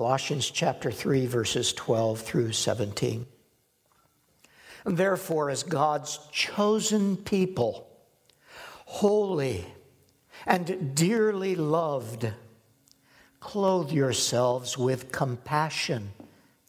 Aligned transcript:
Colossians 0.00 0.50
chapter 0.50 0.90
3, 0.90 1.26
verses 1.26 1.74
12 1.74 2.22
through 2.22 2.52
17. 2.52 3.26
Therefore, 4.86 5.50
as 5.50 5.62
God's 5.62 6.18
chosen 6.32 7.18
people, 7.18 7.86
holy 8.86 9.66
and 10.46 10.94
dearly 10.94 11.54
loved, 11.54 12.32
clothe 13.40 13.92
yourselves 13.92 14.78
with 14.78 15.12
compassion, 15.12 16.12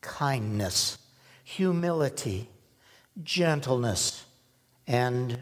kindness, 0.02 0.98
humility, 1.46 2.50
gentleness, 3.24 4.26
and 4.86 5.42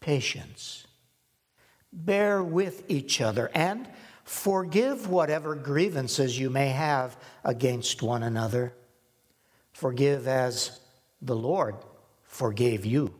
patience. 0.00 0.86
Bear 1.90 2.42
with 2.42 2.84
each 2.86 3.22
other 3.22 3.50
and 3.54 3.88
forgive 4.24 5.08
whatever 5.08 5.54
grievances 5.54 6.38
you 6.38 6.50
may 6.50 6.68
have 6.68 7.16
against 7.44 8.02
one 8.02 8.22
another. 8.22 8.74
Forgive 9.72 10.26
as 10.26 10.80
the 11.20 11.36
Lord 11.36 11.76
forgave 12.24 12.84
you. 12.84 13.14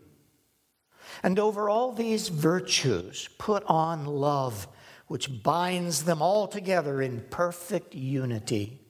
And 1.22 1.38
over 1.38 1.68
all 1.68 1.92
these 1.92 2.28
virtues, 2.28 3.28
put 3.38 3.62
on 3.64 4.06
love, 4.06 4.66
which 5.06 5.42
binds 5.42 6.04
them 6.04 6.20
all 6.20 6.48
together 6.48 7.00
in 7.00 7.24
perfect 7.30 7.94
unity. 7.94 8.80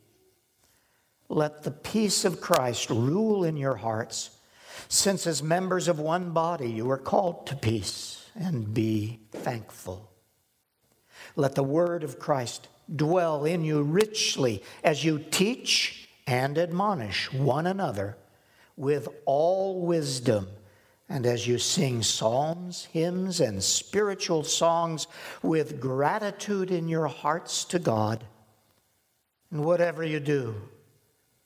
Let 1.28 1.62
the 1.62 1.70
peace 1.70 2.24
of 2.24 2.40
Christ 2.40 2.90
rule 2.90 3.44
in 3.44 3.56
your 3.56 3.76
hearts, 3.76 4.30
since 4.88 5.26
as 5.26 5.42
members 5.42 5.88
of 5.88 5.98
one 5.98 6.30
body 6.30 6.70
you 6.70 6.90
are 6.90 6.98
called 6.98 7.46
to 7.48 7.56
peace, 7.56 8.28
and 8.34 8.72
be 8.72 9.20
thankful. 9.32 10.13
Let 11.36 11.54
the 11.54 11.64
word 11.64 12.04
of 12.04 12.18
Christ 12.18 12.68
dwell 12.94 13.44
in 13.44 13.64
you 13.64 13.82
richly 13.82 14.62
as 14.82 15.04
you 15.04 15.18
teach 15.18 16.08
and 16.26 16.56
admonish 16.58 17.32
one 17.32 17.66
another 17.66 18.16
with 18.76 19.08
all 19.24 19.80
wisdom. 19.80 20.48
And 21.08 21.26
as 21.26 21.46
you 21.46 21.58
sing 21.58 22.02
psalms, 22.02 22.86
hymns, 22.86 23.40
and 23.40 23.62
spiritual 23.62 24.42
songs 24.42 25.06
with 25.42 25.80
gratitude 25.80 26.70
in 26.70 26.88
your 26.88 27.08
hearts 27.08 27.64
to 27.66 27.78
God, 27.78 28.24
and 29.50 29.64
whatever 29.64 30.02
you 30.02 30.20
do, 30.20 30.54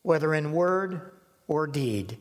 whether 0.02 0.32
in 0.32 0.52
word 0.52 1.12
or 1.48 1.66
deed, 1.66 2.18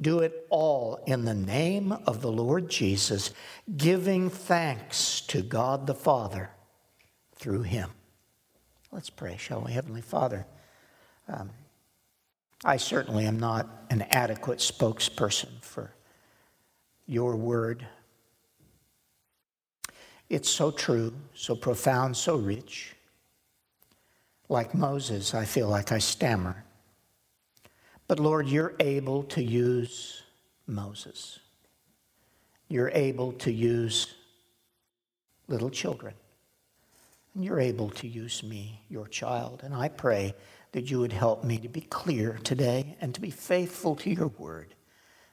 do 0.00 0.18
it 0.20 0.46
all 0.50 1.00
in 1.06 1.24
the 1.24 1.34
name 1.34 1.92
of 1.92 2.22
the 2.22 2.30
Lord 2.30 2.68
Jesus, 2.68 3.32
giving 3.76 4.28
thanks 4.28 5.20
to 5.22 5.42
God 5.42 5.86
the 5.86 5.94
Father 5.94 6.50
through 7.38 7.62
him. 7.62 7.90
Let's 8.90 9.10
pray, 9.10 9.36
shall 9.36 9.62
we? 9.62 9.72
Heavenly 9.72 10.00
Father, 10.00 10.46
um, 11.28 11.50
I 12.64 12.76
certainly 12.76 13.26
am 13.26 13.38
not 13.38 13.68
an 13.90 14.02
adequate 14.10 14.58
spokesperson 14.58 15.62
for 15.62 15.92
your 17.06 17.36
word. 17.36 17.86
It's 20.28 20.50
so 20.50 20.70
true, 20.70 21.14
so 21.34 21.54
profound, 21.54 22.16
so 22.16 22.36
rich. 22.36 22.94
Like 24.48 24.74
Moses, 24.74 25.34
I 25.34 25.44
feel 25.44 25.68
like 25.68 25.92
I 25.92 25.98
stammer. 25.98 26.64
But 28.06 28.18
Lord, 28.18 28.48
you're 28.48 28.74
able 28.80 29.22
to 29.24 29.42
use 29.42 30.22
Moses. 30.66 31.38
You're 32.68 32.90
able 32.90 33.32
to 33.32 33.52
use 33.52 34.14
little 35.46 35.70
children. 35.70 36.14
And 37.38 37.44
you're 37.44 37.60
able 37.60 37.90
to 37.90 38.08
use 38.08 38.42
me, 38.42 38.82
your 38.88 39.06
child. 39.06 39.60
And 39.62 39.72
I 39.72 39.90
pray 39.90 40.34
that 40.72 40.90
you 40.90 40.98
would 40.98 41.12
help 41.12 41.44
me 41.44 41.58
to 41.58 41.68
be 41.68 41.82
clear 41.82 42.40
today 42.42 42.96
and 43.00 43.14
to 43.14 43.20
be 43.20 43.30
faithful 43.30 43.94
to 43.94 44.10
your 44.10 44.26
word. 44.26 44.74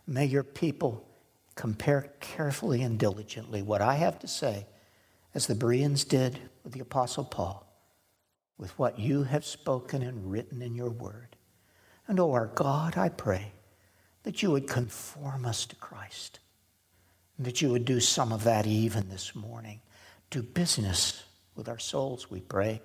May 0.06 0.26
your 0.26 0.44
people 0.44 1.10
compare 1.56 2.12
carefully 2.20 2.84
and 2.84 3.00
diligently 3.00 3.64
what 3.64 3.82
I 3.82 3.96
have 3.96 4.20
to 4.20 4.28
say, 4.28 4.68
as 5.34 5.48
the 5.48 5.56
Bereans 5.56 6.04
did 6.04 6.40
with 6.64 6.74
the 6.74 6.80
Apostle 6.80 7.24
Paul, 7.24 7.66
with 8.56 8.78
what 8.78 9.00
you 9.00 9.24
have 9.24 9.44
spoken 9.44 10.04
and 10.04 10.30
written 10.30 10.62
in 10.62 10.76
your 10.76 10.92
word. 10.92 11.36
And, 12.08 12.20
oh, 12.20 12.34
our 12.34 12.52
God, 12.54 12.98
I 12.98 13.10
pray 13.10 13.52
that 14.22 14.44
you 14.44 14.52
would 14.52 14.68
conform 14.68 15.44
us 15.44 15.66
to 15.66 15.76
Christ, 15.78 16.40
and 17.40 17.48
that 17.48 17.64
you 17.64 17.72
would 17.72 17.84
do 17.84 18.00
some 18.00 18.32
of 18.32 18.44
that 18.44 18.68
even 18.68 19.10
this 19.10 19.34
morning. 19.34 19.82
Do 20.30 20.44
business 20.44 21.24
with 21.56 21.70
our 21.70 21.80
souls, 21.80 22.30
we 22.30 22.42
pray. 22.42 22.82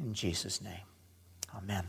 In 0.00 0.14
Jesus' 0.14 0.60
name. 0.60 0.86
Amen. 1.56 1.86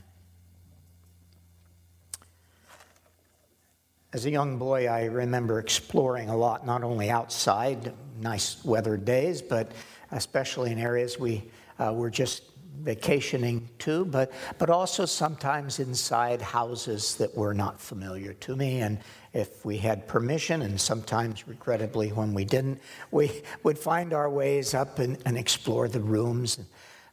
As 4.14 4.26
a 4.26 4.32
young 4.32 4.58
boy, 4.58 4.88
I 4.88 5.06
remember 5.06 5.60
exploring 5.60 6.30
a 6.30 6.38
lot, 6.38 6.66
not 6.66 6.84
only 6.84 7.10
outside, 7.10 7.94
nice 8.22 8.64
weather 8.64 8.96
days, 8.96 9.42
but 9.42 9.72
especially 10.12 10.72
in 10.72 10.80
areas 10.80 11.20
we 11.20 11.44
uh, 11.80 11.92
were 11.94 12.10
just 12.10 12.44
vacationing 12.82 13.70
to, 13.80 14.06
but, 14.06 14.32
but 14.58 14.70
also 14.70 15.06
sometimes 15.06 15.80
inside 15.80 16.42
houses 16.42 17.16
that 17.16 17.36
were 17.36 17.54
not 17.54 17.80
familiar 17.80 18.34
to 18.34 18.56
me. 18.56 18.82
And 18.82 19.00
if 19.34 19.66
we 19.66 19.78
had 19.78 20.08
permission, 20.08 20.62
and 20.62 20.80
sometimes 20.80 21.48
regrettably 21.48 22.10
when 22.10 22.34
we 22.34 22.46
didn't, 22.46 22.82
we 23.12 23.42
would 23.64 23.78
find 23.78 24.14
our 24.14 24.30
ways 24.30 24.74
up 24.74 25.00
and, 25.00 25.18
and 25.26 25.38
explore 25.38 25.88
the 25.88 26.02
rooms. 26.02 26.60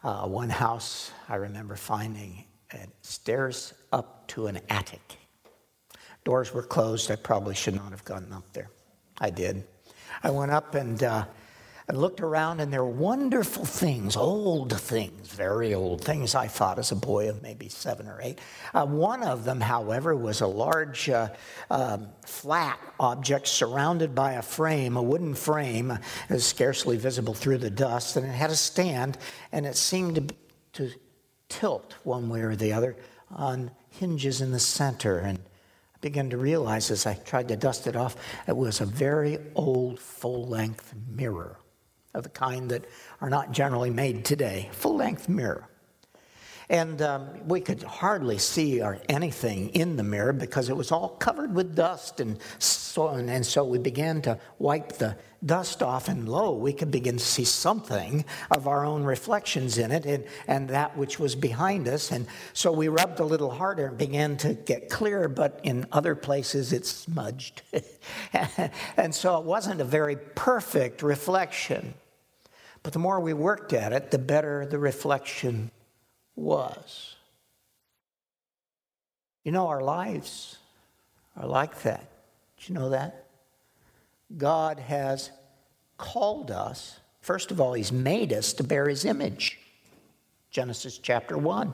Uh, 0.05 0.27
one 0.27 0.51
house 0.51 1.13
I 1.29 1.37
remember 1.37 1.77
finding 1.77 2.45
stairs 3.03 3.75
up 3.93 4.27
to 4.29 4.47
an 4.47 4.61
attic. 4.69 5.19
Doors 6.25 6.55
were 6.55 6.63
closed. 6.63 7.11
I 7.11 7.17
probably 7.17 7.55
should 7.55 7.75
not 7.75 7.91
have 7.91 8.05
gotten 8.05 8.33
up 8.33 8.45
there. 8.53 8.71
I 9.21 9.31
did. 9.31 9.65
I 10.23 10.31
went 10.31 10.51
up 10.53 10.75
and 10.75 11.03
uh, 11.03 11.25
I 11.93 11.95
looked 11.95 12.23
around, 12.23 12.61
and 12.61 12.73
there 12.73 12.83
were 12.83 12.91
wonderful 12.91 13.67
things, 13.67 14.17
old 14.17 14.81
things, 14.81 15.29
very 15.29 15.75
old 15.75 16.03
things, 16.03 16.35
I 16.35 16.49
thought 16.49 16.79
as 16.79 16.91
a 16.91 16.97
boy 16.97 17.29
of 17.29 17.43
maybe 17.43 17.69
seven 17.69 18.09
or 18.09 18.19
eight. 18.23 18.39
Uh, 18.73 18.87
one 18.87 19.23
of 19.23 19.45
them, 19.45 19.61
however, 19.61 20.17
was 20.17 20.41
a 20.41 20.47
large 20.47 21.11
uh, 21.11 21.29
um, 21.71 22.09
flat 22.25 22.79
object 22.99 23.47
surrounded 23.47 24.15
by 24.15 24.33
a 24.33 24.43
frame, 24.43 24.97
a 24.97 25.03
wooden 25.03 25.35
frame, 25.35 25.99
it 26.31 26.41
scarcely 26.41 26.97
visible 26.97 27.35
through 27.35 27.59
the 27.59 27.69
dust, 27.69 28.17
and 28.17 28.25
it 28.25 28.31
had 28.31 28.49
a 28.49 28.57
stand, 28.57 29.19
and 29.53 29.67
it 29.67 29.77
seemed 29.77 30.15
to, 30.15 30.35
to 30.73 30.95
tilt 31.51 31.95
one 32.05 32.31
way 32.31 32.41
or 32.41 32.57
the 32.57 32.73
other 32.73 32.97
on 33.31 33.71
hinges 33.91 34.41
in 34.41 34.51
the 34.51 34.59
center. 34.59 35.19
And 35.19 35.41
I 35.95 35.99
began 36.01 36.31
to 36.31 36.39
realize 36.39 36.91
as 36.91 37.05
I 37.05 37.13
tried 37.13 37.49
to 37.49 37.57
dust 37.57 37.87
it 37.87 37.97
off, 37.97 38.17
it 38.49 38.57
was 38.57 38.81
a 38.81 38.87
very 38.87 39.39
old 39.55 40.01
full 40.01 40.49
length 40.49 40.95
mirror 41.11 41.59
of 42.15 42.23
the 42.23 42.29
kind 42.29 42.71
that 42.71 42.85
are 43.21 43.31
not 43.31 43.53
generally 43.53 43.91
made 43.91 44.25
today, 44.25 44.69
full 44.73 44.97
length 44.97 45.29
mirror. 45.29 45.69
And 46.69 47.03
um, 47.03 47.47
we 47.47 47.61
could 47.61 47.83
hardly 47.83 48.39
see 48.39 48.81
or 48.81 48.99
anything 49.09 49.69
in 49.71 49.97
the 49.97 50.03
mirror 50.03 50.33
because 50.33 50.71
it 50.71 50.77
was 50.77 50.91
all 50.91 51.11
covered 51.11 51.55
with 51.55 51.75
dust 51.75 52.19
and 52.21 52.39
so. 52.59 53.09
And 53.09 53.45
so 53.45 53.65
we 53.65 53.79
began 53.79 54.23
to 54.23 54.39
wipe 54.59 54.93
the 54.93 55.17
dust 55.45 55.83
off, 55.83 56.09
and 56.09 56.29
lo, 56.29 56.53
we 56.53 56.73
could 56.73 56.91
begin 56.91 57.17
to 57.19 57.25
see 57.25 57.45
something 57.45 58.25
of 58.51 58.69
our 58.69 58.87
own 58.87 59.03
reflections 59.03 59.77
in 59.77 59.91
it 59.91 60.07
and, 60.07 60.25
and 60.47 60.69
that 60.71 60.97
which 60.97 61.19
was 61.19 61.35
behind 61.35 61.89
us. 61.89 62.11
And 62.11 62.27
so 62.53 62.73
we 62.73 62.89
rubbed 62.89 63.21
a 63.21 63.25
little 63.25 63.51
harder 63.51 63.89
and 63.89 63.99
began 63.99 64.37
to 64.39 64.55
get 64.55 64.89
clear, 64.89 65.29
but 65.29 65.61
in 65.65 65.87
other 65.93 66.15
places 66.15 66.73
it 66.73 66.87
smudged. 66.87 67.63
and 68.97 69.15
so 69.15 69.39
it 69.39 69.45
wasn't 69.45 69.81
a 69.81 69.85
very 69.85 70.17
perfect 70.17 71.03
reflection. 71.03 71.95
But 72.83 72.93
the 72.93 72.99
more 72.99 73.21
we 73.21 73.33
worked 73.33 73.73
at 73.73 73.93
it, 73.93 74.11
the 74.11 74.19
better 74.19 74.67
the 74.67 74.79
reflection 74.79 75.71
was. 76.35 77.17
You 79.45 79.53
know, 79.53 79.69
our 79.69 79.81
lives 79.81 80.57
are 81.37 81.47
like 81.47 81.83
that. 81.83 82.09
Did 82.59 82.69
you 82.69 82.75
know 82.75 82.91
that? 82.91 83.27
God 84.37 84.79
has 84.79 85.31
called 85.99 86.51
us, 86.51 86.99
first 87.21 87.51
of 87.51 87.61
all, 87.61 87.75
He's 87.75 87.93
made 87.93 88.33
us 88.33 88.53
to 88.55 88.65
bear 88.65 88.89
His 88.89 89.05
image. 89.05 89.59
Genesis 90.51 90.99
chapter 90.99 91.39
1 91.39 91.73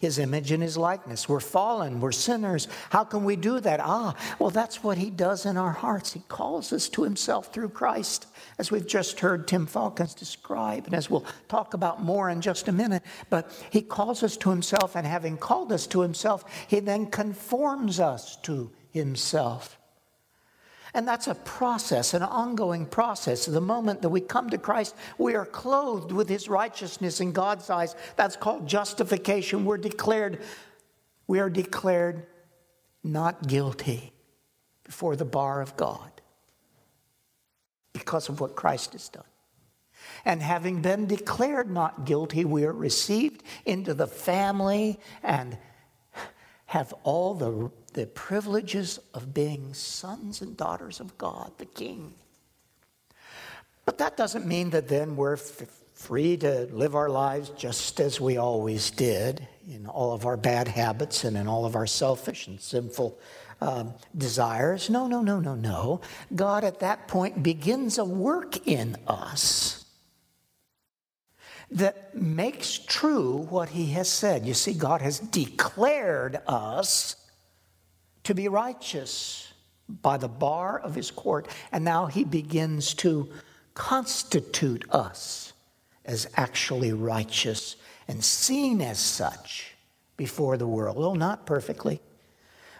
his 0.00 0.18
image 0.18 0.50
and 0.50 0.62
his 0.62 0.76
likeness. 0.76 1.28
We're 1.28 1.40
fallen, 1.40 2.00
we're 2.00 2.10
sinners. 2.10 2.66
How 2.88 3.04
can 3.04 3.22
we 3.22 3.36
do 3.36 3.60
that? 3.60 3.80
Ah, 3.80 4.16
well, 4.38 4.50
that's 4.50 4.82
what 4.82 4.98
he 4.98 5.10
does 5.10 5.46
in 5.46 5.56
our 5.56 5.72
hearts. 5.72 6.12
He 6.12 6.20
calls 6.26 6.72
us 6.72 6.88
to 6.90 7.04
himself 7.04 7.52
through 7.52 7.68
Christ, 7.68 8.26
as 8.58 8.70
we've 8.70 8.86
just 8.86 9.20
heard 9.20 9.46
Tim 9.46 9.66
Falkins 9.66 10.14
describe, 10.14 10.86
and 10.86 10.94
as 10.94 11.08
we'll 11.08 11.26
talk 11.48 11.74
about 11.74 12.02
more 12.02 12.30
in 12.30 12.40
just 12.40 12.66
a 12.66 12.72
minute. 12.72 13.02
But 13.28 13.50
he 13.70 13.82
calls 13.82 14.22
us 14.22 14.36
to 14.38 14.50
himself, 14.50 14.96
and 14.96 15.06
having 15.06 15.36
called 15.36 15.70
us 15.70 15.86
to 15.88 16.00
himself, 16.00 16.44
he 16.66 16.80
then 16.80 17.06
conforms 17.06 18.00
us 18.00 18.36
to 18.42 18.70
himself. 18.90 19.79
And 20.94 21.06
that's 21.06 21.28
a 21.28 21.34
process, 21.34 22.14
an 22.14 22.22
ongoing 22.22 22.86
process. 22.86 23.46
The 23.46 23.60
moment 23.60 24.02
that 24.02 24.08
we 24.08 24.20
come 24.20 24.50
to 24.50 24.58
Christ, 24.58 24.94
we 25.18 25.34
are 25.34 25.46
clothed 25.46 26.12
with 26.12 26.28
his 26.28 26.48
righteousness 26.48 27.20
in 27.20 27.32
God's 27.32 27.70
eyes. 27.70 27.94
That's 28.16 28.36
called 28.36 28.66
justification. 28.66 29.64
We're 29.64 29.78
declared, 29.78 30.42
we 31.26 31.38
are 31.38 31.50
declared 31.50 32.26
not 33.04 33.46
guilty 33.46 34.12
before 34.84 35.16
the 35.16 35.24
bar 35.24 35.60
of 35.60 35.76
God 35.76 36.10
because 37.92 38.28
of 38.28 38.40
what 38.40 38.56
Christ 38.56 38.92
has 38.92 39.08
done. 39.08 39.24
And 40.24 40.42
having 40.42 40.82
been 40.82 41.06
declared 41.06 41.70
not 41.70 42.04
guilty, 42.04 42.44
we 42.44 42.64
are 42.64 42.72
received 42.72 43.42
into 43.64 43.94
the 43.94 44.06
family 44.06 44.98
and 45.22 45.56
have 46.66 46.94
all 47.02 47.34
the, 47.34 47.70
the 47.92 48.06
privileges 48.06 48.98
of 49.14 49.34
being 49.34 49.74
sons 49.74 50.40
and 50.40 50.56
daughters 50.56 51.00
of 51.00 51.16
God, 51.18 51.52
the 51.58 51.66
King. 51.66 52.14
But 53.84 53.98
that 53.98 54.16
doesn't 54.16 54.46
mean 54.46 54.70
that 54.70 54.88
then 54.88 55.16
we're 55.16 55.34
f- 55.34 55.62
free 55.94 56.36
to 56.38 56.68
live 56.72 56.94
our 56.94 57.08
lives 57.08 57.50
just 57.50 58.00
as 58.00 58.20
we 58.20 58.36
always 58.36 58.90
did 58.90 59.46
in 59.68 59.86
all 59.86 60.12
of 60.12 60.26
our 60.26 60.36
bad 60.36 60.68
habits 60.68 61.24
and 61.24 61.36
in 61.36 61.48
all 61.48 61.64
of 61.64 61.74
our 61.76 61.86
selfish 61.86 62.46
and 62.46 62.60
sinful 62.60 63.18
um, 63.60 63.94
desires. 64.16 64.88
No, 64.88 65.06
no, 65.06 65.22
no, 65.22 65.40
no, 65.40 65.54
no. 65.54 66.00
God 66.34 66.64
at 66.64 66.80
that 66.80 67.08
point 67.08 67.42
begins 67.42 67.98
a 67.98 68.04
work 68.04 68.66
in 68.66 68.96
us 69.06 69.84
that 71.70 72.14
makes 72.14 72.78
true 72.78 73.36
what 73.48 73.70
he 73.70 73.86
has 73.92 74.08
said. 74.08 74.46
You 74.46 74.54
see, 74.54 74.72
God 74.72 75.02
has 75.02 75.20
declared 75.20 76.40
us 76.46 77.16
to 78.24 78.34
be 78.34 78.48
righteous 78.48 79.52
by 80.02 80.16
the 80.16 80.28
bar 80.28 80.78
of 80.78 80.94
his 80.94 81.10
court, 81.10 81.48
and 81.72 81.84
now 81.84 82.06
he 82.06 82.24
begins 82.24 82.94
to 82.94 83.28
constitute 83.74 84.84
us 84.90 85.52
as 86.04 86.28
actually 86.36 86.92
righteous 86.92 87.76
and 88.08 88.22
seen 88.22 88.80
as 88.80 88.98
such 88.98 89.74
before 90.16 90.56
the 90.56 90.66
world. 90.66 90.96
Well, 90.96 91.14
not 91.14 91.46
perfectly. 91.46 92.00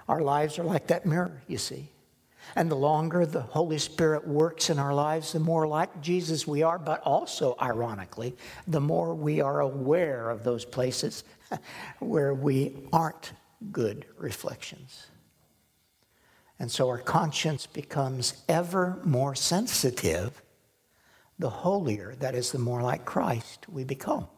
Our 0.08 0.20
lives 0.20 0.58
are 0.58 0.64
like 0.64 0.88
that 0.88 1.06
mirror, 1.06 1.40
you 1.46 1.58
see. 1.58 1.90
And 2.56 2.70
the 2.70 2.76
longer 2.76 3.24
the 3.26 3.42
Holy 3.42 3.78
Spirit 3.78 4.26
works 4.26 4.70
in 4.70 4.78
our 4.78 4.92
lives, 4.92 5.32
the 5.32 5.38
more 5.38 5.68
like 5.68 6.00
Jesus 6.00 6.46
we 6.46 6.62
are, 6.62 6.78
but 6.78 7.00
also, 7.02 7.54
ironically, 7.62 8.34
the 8.66 8.80
more 8.80 9.14
we 9.14 9.40
are 9.40 9.60
aware 9.60 10.30
of 10.30 10.42
those 10.42 10.64
places 10.64 11.22
where 12.00 12.34
we 12.34 12.76
aren't 12.92 13.32
good 13.70 14.06
reflections. 14.18 15.06
And 16.60 16.70
so 16.70 16.88
our 16.88 16.98
conscience 16.98 17.66
becomes 17.66 18.34
ever 18.46 19.00
more 19.02 19.34
sensitive 19.34 20.42
the 21.38 21.48
holier, 21.48 22.14
that 22.20 22.34
is, 22.34 22.52
the 22.52 22.58
more 22.58 22.82
like 22.82 23.06
Christ 23.06 23.66
we 23.66 23.82
become. 23.82 24.28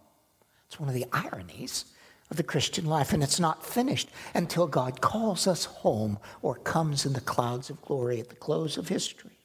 It's 0.69 0.79
one 0.79 0.89
of 0.89 0.95
the 0.95 1.07
ironies 1.13 1.87
of 2.31 2.37
the 2.37 2.45
Christian 2.45 2.87
life, 2.87 3.13
and 3.13 3.25
it's 3.25 3.41
not 3.41 3.67
finished 3.67 4.09
until 4.35 4.69
God 4.69 5.01
calls 5.01 5.49
us 5.49 5.65
home 5.65 6.17
or 6.43 6.55
comes 6.55 7.05
in 7.05 7.13
the 7.13 7.21
clouds 7.21 7.71
of 7.71 7.83
glory 7.83 8.21
at 8.21 8.29
the 8.29 8.37
close 8.37 8.79
of 8.79 8.87
history. 8.87 9.39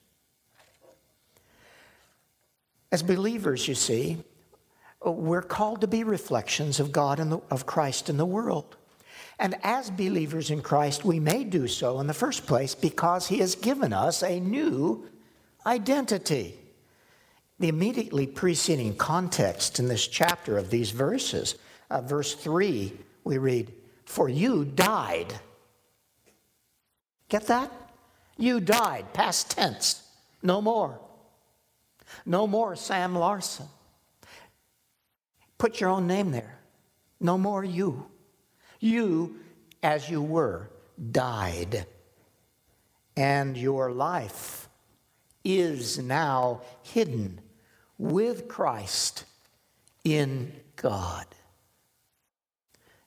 As 2.91 3.01
believers, 3.01 3.67
you 3.67 3.73
see, 3.73 4.17
we're 5.03 5.41
called 5.41 5.81
to 5.81 5.87
be 5.87 6.03
reflections 6.03 6.79
of 6.79 6.91
God 6.91 7.19
and 7.19 7.41
of 7.49 7.65
Christ 7.65 8.07
in 8.07 8.17
the 8.17 8.25
world. 8.25 8.77
And 9.39 9.55
as 9.63 9.91
believers 9.91 10.49
in 10.49 10.61
Christ, 10.61 11.05
we 11.05 11.19
may 11.19 11.43
do 11.43 11.67
so 11.67 11.99
in 11.99 12.07
the 12.07 12.13
first 12.13 12.47
place 12.47 12.73
because 12.73 13.27
He 13.27 13.37
has 13.39 13.55
given 13.55 13.93
us 13.93 14.23
a 14.23 14.39
new 14.39 15.07
identity. 15.65 16.55
The 17.59 17.69
immediately 17.69 18.27
preceding 18.27 18.95
context 18.95 19.79
in 19.79 19.87
this 19.87 20.07
chapter 20.07 20.57
of 20.57 20.69
these 20.69 20.91
verses 20.91 21.55
uh, 21.89 22.01
verse 22.01 22.33
3, 22.33 22.93
we 23.23 23.37
read, 23.37 23.71
For 24.05 24.29
you 24.29 24.65
died. 24.65 25.33
Get 27.29 27.47
that? 27.47 27.71
You 28.37 28.59
died, 28.59 29.13
past 29.13 29.51
tense. 29.51 30.03
No 30.43 30.61
more. 30.61 30.99
No 32.25 32.47
more 32.47 32.75
Sam 32.75 33.15
Larson. 33.15 33.65
Put 35.57 35.79
your 35.79 35.89
own 35.89 36.07
name 36.07 36.31
there. 36.31 36.59
No 37.19 37.37
more 37.37 37.63
you. 37.63 38.05
You, 38.79 39.37
as 39.81 40.09
you 40.09 40.21
were, 40.21 40.69
died. 41.11 41.85
And 43.15 43.57
your 43.57 43.91
life 43.91 44.69
is 45.43 45.97
now 45.97 46.61
hidden 46.83 47.41
with 47.97 48.47
Christ 48.47 49.25
in 50.03 50.53
God. 50.75 51.25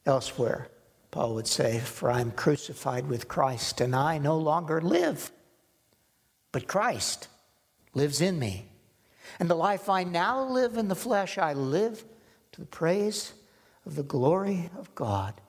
Elsewhere, 0.05 0.69
Paul 1.11 1.35
would 1.35 1.47
say, 1.47 1.79
For 1.79 2.11
I 2.11 2.21
am 2.21 2.33
crucified 2.33 3.09
with 3.09 3.29
Christ, 3.29 3.81
and 3.81 3.95
I 3.95 4.19
no 4.19 4.37
longer 4.37 4.81
live, 4.81 5.31
but 6.51 6.67
Christ 6.67 7.29
lives 7.95 8.21
in 8.21 8.39
me. 8.39 8.67
And 9.39 9.49
the 9.49 9.55
life 9.55 9.89
I 9.89 10.03
now 10.03 10.43
live 10.43 10.77
in 10.77 10.89
the 10.89 10.95
flesh, 10.95 11.39
I 11.39 11.53
live 11.53 12.05
to 12.53 12.61
the 12.61 12.67
praise 12.67 13.33
of 13.87 13.95
the 13.95 14.03
glory 14.03 14.71
of 14.77 14.93
God 14.95 15.41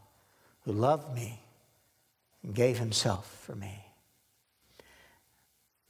who 0.65 0.71
loved 0.71 1.13
me 1.13 1.41
and 2.43 2.53
gave 2.53 2.79
himself 2.79 3.43
for 3.45 3.55
me. 3.55 3.85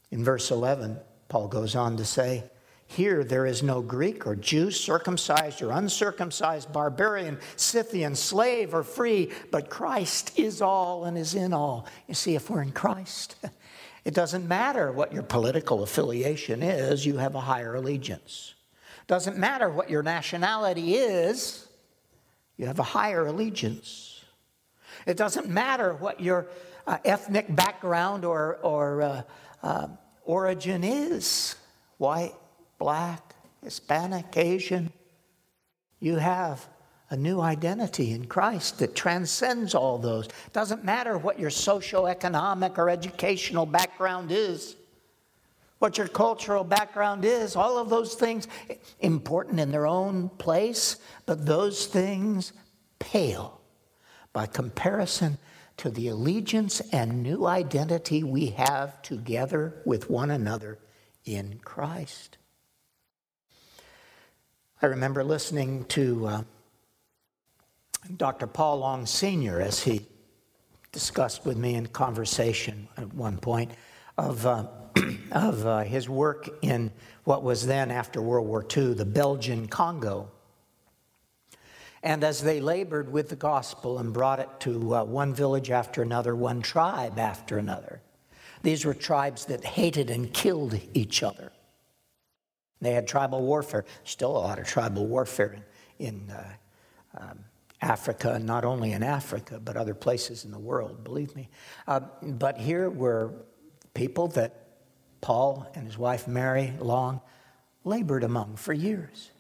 In 0.10 0.24
verse 0.24 0.52
11, 0.52 1.00
Paul 1.30 1.48
goes 1.48 1.76
on 1.76 1.98
to 1.98 2.06
say, 2.06 2.44
here, 2.92 3.24
there 3.24 3.46
is 3.46 3.64
no 3.64 3.82
Greek 3.82 4.28
or 4.28 4.36
Jew, 4.36 4.70
circumcised 4.70 5.62
or 5.62 5.72
uncircumcised, 5.72 6.74
barbarian, 6.74 7.40
Scythian, 7.56 8.16
slave 8.18 8.74
or 8.74 8.84
free, 8.84 9.32
but 9.50 9.70
Christ 9.70 10.38
is 10.38 10.62
all 10.62 11.06
and 11.06 11.18
is 11.18 11.34
in 11.34 11.54
all. 11.54 11.88
You 12.10 12.16
see, 12.16 12.36
if 12.36 12.50
we're 12.50 12.62
in 12.62 12.74
Christ, 12.74 13.38
it 14.04 14.14
doesn't 14.14 14.46
matter 14.46 14.92
what 14.92 15.14
your 15.14 15.24
political 15.24 15.84
affiliation 15.84 16.62
is, 16.62 17.06
you 17.06 17.16
have 17.16 17.34
a 17.34 17.40
higher 17.40 17.76
allegiance. 17.76 18.56
Doesn't 19.08 19.38
matter 19.38 19.70
what 19.70 19.90
your 19.90 20.04
nationality 20.04 20.96
is, 20.96 21.70
you 22.58 22.66
have 22.66 22.80
a 22.80 22.84
higher 22.84 23.26
allegiance. 23.26 24.11
It 25.06 25.18
doesn't 25.18 25.50
matter 25.50 25.94
what 25.94 26.20
your 26.20 26.48
uh, 26.88 26.98
ethnic 27.06 27.54
background 27.56 28.26
or, 28.26 28.58
or 28.64 29.02
uh, 29.02 29.22
uh, 29.64 29.88
origin 30.24 30.84
is 30.84 31.56
white, 31.98 32.34
black, 32.80 33.36
Hispanic, 33.64 34.36
Asian. 34.36 34.92
You 36.00 36.16
have 36.16 36.68
a 37.12 37.18
new 37.18 37.42
identity 37.42 38.12
in 38.12 38.26
Christ 38.26 38.80
that 38.80 38.96
transcends 38.96 39.76
all 39.76 39.98
those. 39.98 40.28
Doesn't 40.54 40.84
matter 40.84 41.18
what 41.18 41.40
your 41.40 41.52
socioeconomic 41.52 42.78
or 42.78 42.90
educational 42.90 43.66
background 43.66 44.32
is, 44.32 44.76
what 45.78 45.98
your 45.98 46.08
cultural 46.08 46.64
background 46.64 47.26
is, 47.26 47.56
all 47.56 47.78
of 47.78 47.90
those 47.90 48.16
things 48.16 48.48
important 49.02 49.60
in 49.60 49.72
their 49.72 49.86
own 49.86 50.30
place, 50.30 50.98
but 51.26 51.46
those 51.46 51.86
things 51.86 52.54
pale 52.98 53.61
by 54.34 54.46
comparison 54.46 55.38
to 55.78 55.90
the 55.90 56.08
allegiance 56.08 56.80
and 56.92 57.24
new 57.24 57.46
identity 57.46 58.24
we 58.24 58.48
have 58.48 59.02
together 59.02 59.82
with 59.86 60.10
one 60.10 60.30
another 60.30 60.78
in 61.26 61.60
Christ. 61.64 62.38
I 64.82 64.88
remember 64.88 65.24
listening 65.24 65.86
to 65.86 66.28
uh, 66.28 66.42
Dr. 68.18 68.48
Paul 68.48 68.80
Long 68.80 69.06
Sr. 69.06 69.62
as 69.62 69.80
he 69.80 70.08
discussed 70.92 71.46
with 71.46 71.58
me 71.58 71.76
in 71.76 71.88
conversation 71.88 72.88
at 72.98 73.14
one 73.14 73.38
point 73.38 73.72
of, 74.18 74.46
uh, 74.46 74.66
of 75.32 75.66
uh, 75.66 75.80
his 75.80 76.10
work 76.10 76.50
in 76.62 76.92
what 77.24 77.44
was 77.44 77.66
then, 77.66 77.92
after 77.92 78.22
World 78.22 78.48
War 78.48 78.66
II, 78.76 78.94
the 78.94 79.06
Belgian 79.06 79.68
Congo. 79.68 80.32
And 82.04 82.24
as 82.24 82.42
they 82.42 82.60
labored 82.60 83.12
with 83.12 83.30
the 83.30 83.36
gospel 83.36 84.00
and 84.00 84.12
brought 84.12 84.40
it 84.40 84.50
to 84.62 84.96
uh, 84.96 85.04
one 85.04 85.34
village 85.34 85.70
after 85.70 86.02
another, 86.02 86.36
one 86.36 86.62
tribe 86.62 87.20
after 87.20 87.58
another, 87.58 88.02
these 88.64 88.86
were 88.86 88.94
tribes 88.94 89.46
that 89.46 89.64
hated 89.64 90.10
and 90.10 90.34
killed 90.34 90.80
each 90.94 91.22
other. 91.24 91.52
They 92.80 92.94
had 92.94 93.08
tribal 93.08 93.42
warfare, 93.42 93.86
still 94.04 94.32
a 94.32 94.40
lot 94.40 94.58
of 94.58 94.66
tribal 94.66 95.06
warfare 95.06 95.64
in, 96.00 96.08
in 96.08 96.32
uh, 96.32 96.54
um, 97.18 97.40
Africa, 97.82 98.34
and 98.34 98.46
not 98.46 98.66
only 98.66 98.92
in 98.92 99.04
Africa, 99.04 99.60
but 99.64 99.78
other 99.78 99.94
places 99.94 100.46
in 100.46 100.52
the 100.52 100.60
world, 100.60 101.04
believe 101.04 101.36
me. 101.36 101.50
Uh, 101.88 102.02
but 102.24 102.58
here 102.58 102.90
were 102.90 103.34
people 103.94 104.28
that 104.30 104.68
Paul 105.22 105.70
and 105.76 105.86
his 105.86 105.98
wife 105.98 106.28
Mary 106.28 106.74
Long 106.80 107.22
labored 107.84 108.24
among 108.24 108.56
for 108.56 108.74
years. 108.74 109.32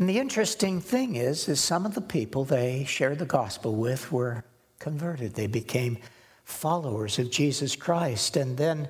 And 0.00 0.08
the 0.08 0.18
interesting 0.18 0.80
thing 0.80 1.16
is, 1.16 1.46
is 1.46 1.60
some 1.60 1.84
of 1.84 1.94
the 1.94 2.00
people 2.00 2.46
they 2.46 2.84
shared 2.84 3.18
the 3.18 3.26
gospel 3.26 3.74
with 3.74 4.10
were 4.10 4.44
converted. 4.78 5.34
They 5.34 5.46
became 5.46 5.98
followers 6.42 7.18
of 7.18 7.30
Jesus 7.30 7.76
Christ. 7.76 8.34
And 8.38 8.56
then 8.56 8.88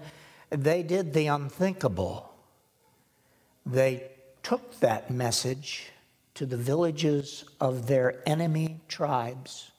they 0.50 0.84
did 0.84 1.12
the 1.12 1.26
unthinkable. 1.26 2.32
They 3.66 4.08
took 4.44 4.78
that 4.78 5.10
message 5.10 5.90
to 6.34 6.46
the 6.46 6.56
villages 6.56 7.44
of 7.60 7.88
their 7.88 8.22
enemy 8.24 8.78
tribes. 8.86 9.72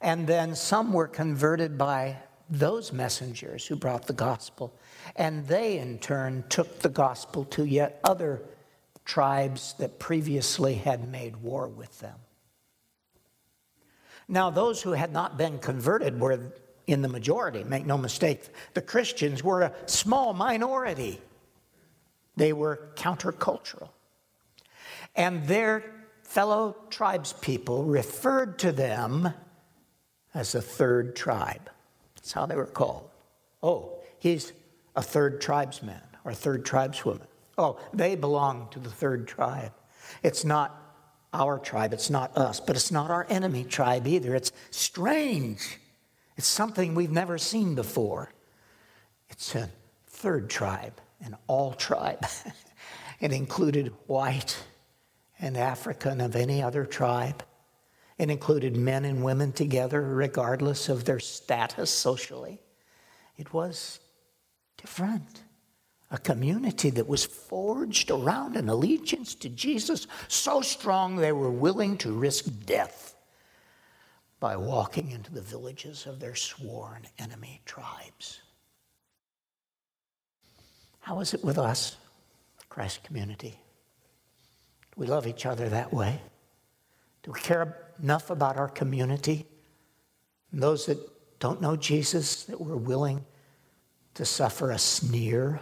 And 0.00 0.26
then 0.26 0.56
some 0.56 0.92
were 0.92 1.06
converted 1.06 1.78
by 1.78 2.16
those 2.50 2.92
messengers 2.92 3.68
who 3.68 3.76
brought 3.76 4.08
the 4.08 4.12
gospel. 4.12 4.74
And 5.14 5.46
they, 5.46 5.78
in 5.78 6.00
turn, 6.00 6.42
took 6.48 6.80
the 6.80 6.88
gospel 6.88 7.44
to 7.44 7.64
yet 7.64 8.00
other 8.02 8.42
tribes 9.06 9.74
that 9.78 9.98
previously 9.98 10.74
had 10.74 11.10
made 11.10 11.36
war 11.36 11.66
with 11.68 12.00
them. 12.00 12.18
Now, 14.28 14.50
those 14.50 14.82
who 14.82 14.92
had 14.92 15.12
not 15.12 15.38
been 15.38 15.58
converted 15.58 16.20
were 16.20 16.52
in 16.86 17.02
the 17.02 17.08
majority, 17.08 17.64
make 17.64 17.86
no 17.86 17.96
mistake. 17.96 18.42
The 18.74 18.82
Christians 18.82 19.42
were 19.42 19.62
a 19.62 19.72
small 19.86 20.34
minority, 20.34 21.20
they 22.36 22.52
were 22.52 22.90
countercultural. 22.96 23.88
And 25.14 25.46
their 25.46 25.82
fellow 26.22 26.76
tribespeople 26.90 27.90
referred 27.90 28.58
to 28.58 28.72
them 28.72 29.32
as 30.34 30.54
a 30.54 30.60
third 30.60 31.16
tribe. 31.16 31.70
That's 32.16 32.32
how 32.32 32.44
they 32.44 32.56
were 32.56 32.66
called. 32.66 33.08
Oh, 33.62 34.00
he's 34.18 34.52
a 34.94 35.02
third 35.02 35.40
tribesman 35.40 36.02
or 36.24 36.34
third 36.34 36.66
tribeswoman. 36.66 37.26
Oh, 37.58 37.78
they 37.92 38.14
belong 38.16 38.68
to 38.70 38.78
the 38.78 38.90
third 38.90 39.26
tribe. 39.26 39.72
It's 40.22 40.44
not 40.44 40.82
our 41.32 41.58
tribe, 41.58 41.92
it's 41.92 42.10
not 42.10 42.36
us, 42.36 42.60
but 42.60 42.76
it's 42.76 42.90
not 42.90 43.10
our 43.10 43.26
enemy 43.28 43.64
tribe 43.64 44.06
either. 44.06 44.34
It's 44.34 44.52
strange. 44.70 45.78
It's 46.36 46.46
something 46.46 46.94
we've 46.94 47.10
never 47.10 47.38
seen 47.38 47.74
before. 47.74 48.32
It's 49.28 49.54
a 49.54 49.70
third 50.06 50.48
tribe, 50.48 51.00
an 51.20 51.36
all 51.46 51.72
tribe. 51.72 52.24
it 53.20 53.32
included 53.32 53.92
white 54.06 54.56
and 55.38 55.56
African 55.56 56.20
of 56.20 56.36
any 56.36 56.62
other 56.62 56.86
tribe. 56.86 57.42
It 58.18 58.30
included 58.30 58.76
men 58.76 59.04
and 59.04 59.22
women 59.22 59.52
together, 59.52 60.00
regardless 60.00 60.88
of 60.88 61.04
their 61.04 61.20
status 61.20 61.90
socially. 61.90 62.60
It 63.36 63.52
was 63.52 64.00
different. 64.78 65.42
A 66.10 66.18
community 66.18 66.90
that 66.90 67.08
was 67.08 67.24
forged 67.24 68.10
around 68.10 68.56
an 68.56 68.68
allegiance 68.68 69.34
to 69.36 69.48
Jesus 69.48 70.06
so 70.28 70.60
strong 70.60 71.16
they 71.16 71.32
were 71.32 71.50
willing 71.50 71.98
to 71.98 72.12
risk 72.12 72.46
death 72.64 73.16
by 74.38 74.56
walking 74.56 75.10
into 75.10 75.32
the 75.32 75.40
villages 75.40 76.06
of 76.06 76.20
their 76.20 76.36
sworn 76.36 77.06
enemy 77.18 77.60
tribes. 77.64 78.40
How 81.00 81.20
is 81.20 81.34
it 81.34 81.44
with 81.44 81.58
us, 81.58 81.96
Christ 82.68 83.02
community? 83.02 83.58
Do 84.94 85.00
we 85.00 85.06
love 85.06 85.26
each 85.26 85.46
other 85.46 85.68
that 85.68 85.92
way? 85.92 86.20
Do 87.22 87.32
we 87.32 87.40
care 87.40 87.92
enough 88.00 88.30
about 88.30 88.56
our 88.56 88.68
community? 88.68 89.46
And 90.52 90.62
those 90.62 90.86
that 90.86 90.98
don't 91.40 91.60
know 91.60 91.76
Jesus, 91.76 92.44
that 92.44 92.60
we're 92.60 92.76
willing 92.76 93.24
to 94.14 94.24
suffer 94.24 94.70
a 94.70 94.78
sneer, 94.78 95.60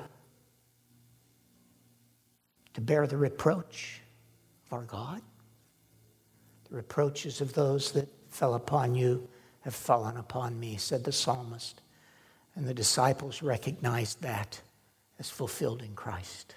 to 2.74 2.80
bear 2.80 3.06
the 3.06 3.16
reproach 3.16 4.00
of 4.66 4.72
our 4.72 4.84
God? 4.84 5.22
The 6.68 6.76
reproaches 6.76 7.40
of 7.40 7.54
those 7.54 7.92
that 7.92 8.08
fell 8.28 8.54
upon 8.54 8.94
you 8.94 9.28
have 9.60 9.74
fallen 9.74 10.16
upon 10.16 10.58
me, 10.60 10.76
said 10.76 11.04
the 11.04 11.12
psalmist. 11.12 11.80
And 12.54 12.66
the 12.66 12.74
disciples 12.74 13.42
recognized 13.42 14.22
that 14.22 14.60
as 15.18 15.30
fulfilled 15.30 15.82
in 15.82 15.94
Christ. 15.94 16.54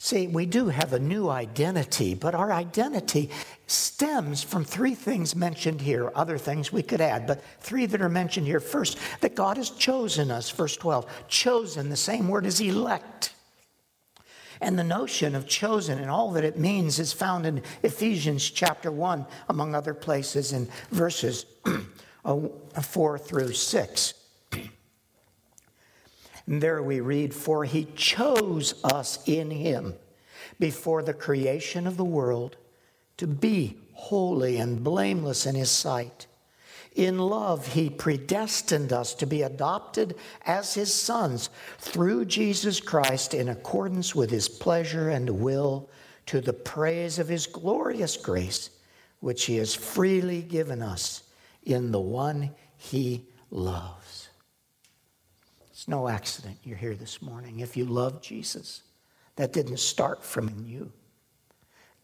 See, 0.00 0.28
we 0.28 0.46
do 0.46 0.68
have 0.68 0.92
a 0.92 1.00
new 1.00 1.28
identity, 1.28 2.14
but 2.14 2.34
our 2.34 2.52
identity 2.52 3.30
stems 3.66 4.44
from 4.44 4.64
three 4.64 4.94
things 4.94 5.34
mentioned 5.34 5.80
here, 5.80 6.12
other 6.14 6.38
things 6.38 6.72
we 6.72 6.84
could 6.84 7.00
add, 7.00 7.26
but 7.26 7.42
three 7.58 7.84
that 7.86 8.00
are 8.00 8.08
mentioned 8.08 8.46
here. 8.46 8.60
First, 8.60 8.96
that 9.20 9.34
God 9.34 9.56
has 9.56 9.70
chosen 9.70 10.30
us, 10.30 10.50
verse 10.50 10.76
12. 10.76 11.26
Chosen, 11.26 11.88
the 11.88 11.96
same 11.96 12.28
word 12.28 12.46
as 12.46 12.60
elect. 12.60 13.32
And 14.60 14.78
the 14.78 14.84
notion 14.84 15.34
of 15.34 15.46
chosen 15.46 15.98
and 15.98 16.10
all 16.10 16.32
that 16.32 16.44
it 16.44 16.58
means 16.58 16.98
is 16.98 17.12
found 17.12 17.46
in 17.46 17.62
Ephesians 17.82 18.50
chapter 18.50 18.90
1, 18.90 19.26
among 19.48 19.74
other 19.74 19.94
places, 19.94 20.52
in 20.52 20.68
verses 20.90 21.46
4 22.24 23.18
through 23.18 23.52
6. 23.52 24.14
And 26.46 26.62
there 26.62 26.82
we 26.82 27.00
read, 27.00 27.34
For 27.34 27.64
he 27.64 27.86
chose 27.94 28.82
us 28.82 29.18
in 29.26 29.50
him 29.50 29.94
before 30.58 31.02
the 31.02 31.14
creation 31.14 31.86
of 31.86 31.96
the 31.96 32.04
world 32.04 32.56
to 33.18 33.26
be 33.26 33.76
holy 33.92 34.56
and 34.56 34.82
blameless 34.82 35.44
in 35.44 35.54
his 35.54 35.70
sight. 35.70 36.26
In 36.98 37.20
love, 37.20 37.74
he 37.74 37.90
predestined 37.90 38.92
us 38.92 39.14
to 39.14 39.26
be 39.26 39.42
adopted 39.42 40.16
as 40.44 40.74
his 40.74 40.92
sons 40.92 41.48
through 41.78 42.24
Jesus 42.24 42.80
Christ 42.80 43.34
in 43.34 43.48
accordance 43.48 44.16
with 44.16 44.30
his 44.30 44.48
pleasure 44.48 45.08
and 45.08 45.30
will 45.30 45.88
to 46.26 46.40
the 46.40 46.52
praise 46.52 47.20
of 47.20 47.28
his 47.28 47.46
glorious 47.46 48.16
grace, 48.16 48.70
which 49.20 49.44
he 49.44 49.58
has 49.58 49.76
freely 49.76 50.42
given 50.42 50.82
us 50.82 51.22
in 51.62 51.92
the 51.92 52.00
one 52.00 52.50
he 52.76 53.28
loves. 53.52 54.28
It's 55.70 55.86
no 55.86 56.08
accident 56.08 56.58
you're 56.64 56.76
here 56.76 56.96
this 56.96 57.22
morning. 57.22 57.60
If 57.60 57.76
you 57.76 57.84
love 57.84 58.20
Jesus, 58.20 58.82
that 59.36 59.52
didn't 59.52 59.78
start 59.78 60.24
from 60.24 60.64
you. 60.66 60.90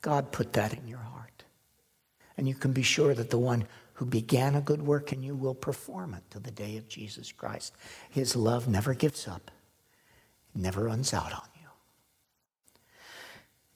God 0.02 0.30
put 0.30 0.52
that 0.52 0.72
in 0.72 0.86
your 0.86 0.98
heart. 0.98 1.42
And 2.36 2.46
you 2.46 2.54
can 2.54 2.70
be 2.70 2.82
sure 2.82 3.12
that 3.14 3.30
the 3.30 3.38
one 3.38 3.66
who 3.94 4.04
began 4.04 4.54
a 4.54 4.60
good 4.60 4.82
work 4.82 5.12
in 5.12 5.22
you 5.22 5.34
will 5.34 5.54
perform 5.54 6.14
it 6.14 6.22
to 6.30 6.40
the 6.40 6.50
day 6.50 6.76
of 6.76 6.88
Jesus 6.88 7.32
Christ. 7.32 7.74
His 8.10 8.34
love 8.34 8.68
never 8.68 8.94
gives 8.94 9.28
up, 9.28 9.50
never 10.54 10.84
runs 10.84 11.14
out 11.14 11.32
on 11.32 11.48
you. 11.60 11.68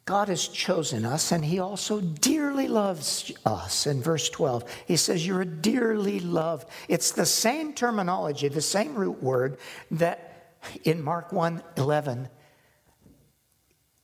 God 0.05 0.29
has 0.29 0.49
chosen 0.49 1.05
us 1.05 1.31
and 1.31 1.45
he 1.45 1.61
also 1.61 2.01
dearly 2.01 2.67
loves 2.67 3.31
us. 3.47 3.87
In 3.87 4.03
verse 4.03 4.29
12, 4.31 4.65
he 4.87 4.97
says, 4.97 5.27
You're 5.27 5.45
dearly 5.45 6.19
loved. 6.19 6.69
It's 6.89 7.13
the 7.13 7.27
same 7.27 7.73
terminology, 7.73 8.49
the 8.49 8.61
same 8.61 8.95
root 8.95 9.23
word 9.23 9.59
that 9.93 10.57
in 10.83 11.03
Mark 11.03 11.33
1 11.33 11.63
11 11.77 12.29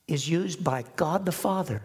is 0.06 0.28
used 0.28 0.62
by 0.62 0.84
God 0.96 1.26
the 1.26 1.32
Father 1.32 1.82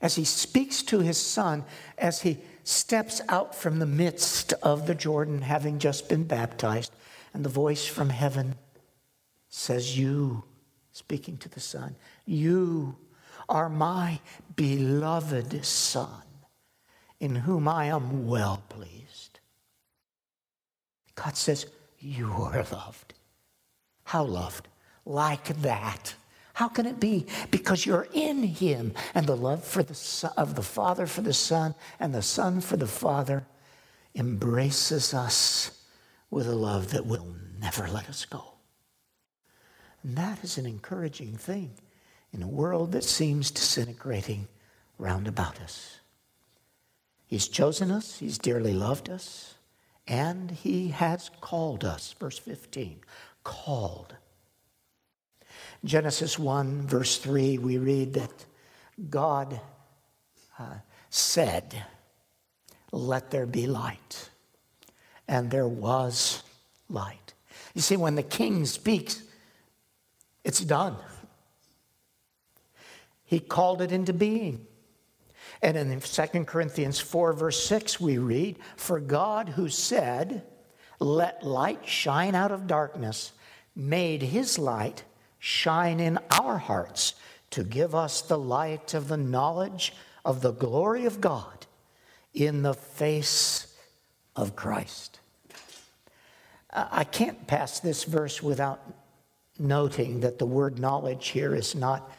as 0.00 0.14
he 0.14 0.24
speaks 0.24 0.82
to 0.82 1.00
his 1.00 1.18
son 1.18 1.64
as 1.96 2.22
he 2.22 2.38
steps 2.68 3.22
out 3.30 3.54
from 3.54 3.78
the 3.78 3.86
midst 3.86 4.52
of 4.62 4.86
the 4.86 4.94
Jordan, 4.94 5.40
having 5.40 5.78
just 5.78 6.06
been 6.06 6.24
baptized. 6.24 6.92
And 7.32 7.42
the 7.42 7.48
voice 7.48 7.86
from 7.86 8.10
heaven 8.10 8.56
says, 9.48 9.98
You, 9.98 10.44
speaking 10.92 11.38
to 11.38 11.48
the 11.48 11.60
son, 11.60 11.96
you 12.26 12.96
are 13.48 13.70
my 13.70 14.20
beloved 14.54 15.64
Son, 15.64 16.22
in 17.18 17.34
whom 17.34 17.66
I 17.66 17.86
am 17.86 18.26
well 18.28 18.62
pleased. 18.68 19.40
God 21.14 21.38
says, 21.38 21.66
You 21.98 22.30
are 22.32 22.66
loved. 22.70 23.14
How 24.04 24.24
loved? 24.24 24.68
Like 25.06 25.46
that. 25.62 26.14
How 26.58 26.66
can 26.66 26.86
it 26.86 26.98
be? 26.98 27.24
Because 27.52 27.86
you're 27.86 28.08
in 28.12 28.42
Him, 28.42 28.92
and 29.14 29.28
the 29.28 29.36
love 29.36 29.62
for 29.62 29.84
the 29.84 29.94
son, 29.94 30.32
of 30.36 30.56
the 30.56 30.62
Father 30.62 31.06
for 31.06 31.20
the 31.20 31.32
Son 31.32 31.76
and 32.00 32.12
the 32.12 32.20
Son 32.20 32.60
for 32.60 32.76
the 32.76 32.88
Father 32.88 33.46
embraces 34.16 35.14
us 35.14 35.84
with 36.32 36.48
a 36.48 36.56
love 36.56 36.90
that 36.90 37.06
will 37.06 37.28
never 37.60 37.86
let 37.86 38.08
us 38.08 38.24
go. 38.24 38.42
And 40.02 40.16
that 40.16 40.42
is 40.42 40.58
an 40.58 40.66
encouraging 40.66 41.36
thing 41.36 41.74
in 42.32 42.42
a 42.42 42.48
world 42.48 42.90
that 42.90 43.04
seems 43.04 43.52
disintegrating 43.52 44.48
round 44.98 45.28
about 45.28 45.60
us. 45.60 46.00
He's 47.28 47.46
chosen 47.46 47.92
us, 47.92 48.18
He's 48.18 48.36
dearly 48.36 48.74
loved 48.74 49.08
us, 49.08 49.54
and 50.08 50.50
He 50.50 50.88
has 50.88 51.30
called 51.40 51.84
us. 51.84 52.16
Verse 52.18 52.36
15 52.36 52.98
called. 53.44 54.16
Genesis 55.84 56.38
1, 56.38 56.86
verse 56.86 57.18
3, 57.18 57.58
we 57.58 57.78
read 57.78 58.14
that 58.14 58.44
God 59.08 59.60
uh, 60.58 60.74
said, 61.10 61.84
Let 62.92 63.30
there 63.30 63.46
be 63.46 63.66
light. 63.66 64.30
And 65.28 65.50
there 65.50 65.68
was 65.68 66.42
light. 66.88 67.34
You 67.74 67.82
see, 67.82 67.96
when 67.96 68.14
the 68.14 68.22
king 68.22 68.64
speaks, 68.64 69.22
it's 70.42 70.60
done. 70.60 70.96
He 73.24 73.40
called 73.40 73.82
it 73.82 73.92
into 73.92 74.12
being. 74.12 74.66
And 75.60 75.76
in 75.76 76.00
2 76.00 76.44
Corinthians 76.44 76.98
4, 76.98 77.32
verse 77.34 77.62
6, 77.66 78.00
we 78.00 78.16
read, 78.18 78.58
For 78.76 79.00
God 79.00 79.50
who 79.50 79.68
said, 79.68 80.44
let 81.00 81.44
light 81.44 81.86
shine 81.86 82.34
out 82.34 82.52
of 82.52 82.66
darkness, 82.66 83.32
made 83.74 84.22
his 84.22 84.58
light 84.58 85.04
shine 85.38 86.00
in 86.00 86.18
our 86.30 86.58
hearts 86.58 87.14
to 87.50 87.64
give 87.64 87.94
us 87.94 88.20
the 88.22 88.38
light 88.38 88.94
of 88.94 89.08
the 89.08 89.16
knowledge 89.16 89.94
of 90.24 90.42
the 90.42 90.52
glory 90.52 91.06
of 91.06 91.20
God 91.20 91.66
in 92.34 92.62
the 92.62 92.74
face 92.74 93.74
of 94.36 94.54
Christ. 94.54 95.20
I 96.70 97.04
can't 97.04 97.46
pass 97.46 97.80
this 97.80 98.04
verse 98.04 98.42
without 98.42 98.80
noting 99.58 100.20
that 100.20 100.38
the 100.38 100.46
word 100.46 100.78
knowledge 100.78 101.28
here 101.28 101.54
is 101.54 101.74
not 101.74 102.12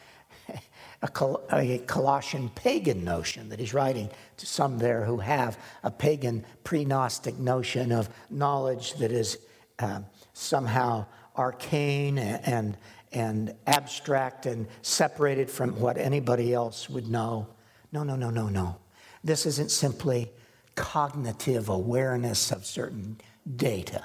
a, 1.02 1.08
Col- 1.08 1.42
a 1.52 1.78
Colossian 1.86 2.50
pagan 2.50 3.04
notion 3.04 3.48
that 3.48 3.60
he's 3.60 3.72
writing 3.72 4.10
to 4.38 4.46
some 4.46 4.78
there 4.78 5.04
who 5.04 5.18
have 5.18 5.58
a 5.82 5.90
pagan 5.90 6.44
pre 6.64 6.84
Gnostic 6.84 7.38
notion 7.38 7.92
of 7.92 8.08
knowledge 8.28 8.94
that 8.94 9.12
is 9.12 9.38
uh, 9.78 10.00
somehow 10.32 11.06
arcane 11.36 12.18
and, 12.18 12.46
and 12.46 12.76
abstract 13.12 14.46
and 14.46 14.66
separated 14.82 15.50
from 15.50 15.78
what 15.80 15.98
anybody 15.98 16.54
else 16.54 16.88
would 16.88 17.08
know. 17.08 17.48
No, 17.92 18.02
no, 18.02 18.16
no, 18.16 18.30
no, 18.30 18.48
no. 18.48 18.76
This 19.24 19.46
isn't 19.46 19.70
simply 19.70 20.30
cognitive 20.74 21.68
awareness 21.68 22.52
of 22.52 22.64
certain 22.64 23.20
data. 23.56 24.04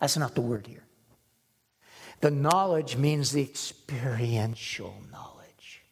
That's 0.00 0.16
not 0.16 0.34
the 0.34 0.40
word 0.40 0.66
here. 0.66 0.84
The 2.20 2.30
knowledge 2.30 2.96
means 2.96 3.32
the 3.32 3.42
experiential 3.42 4.94
knowledge, 5.10 5.82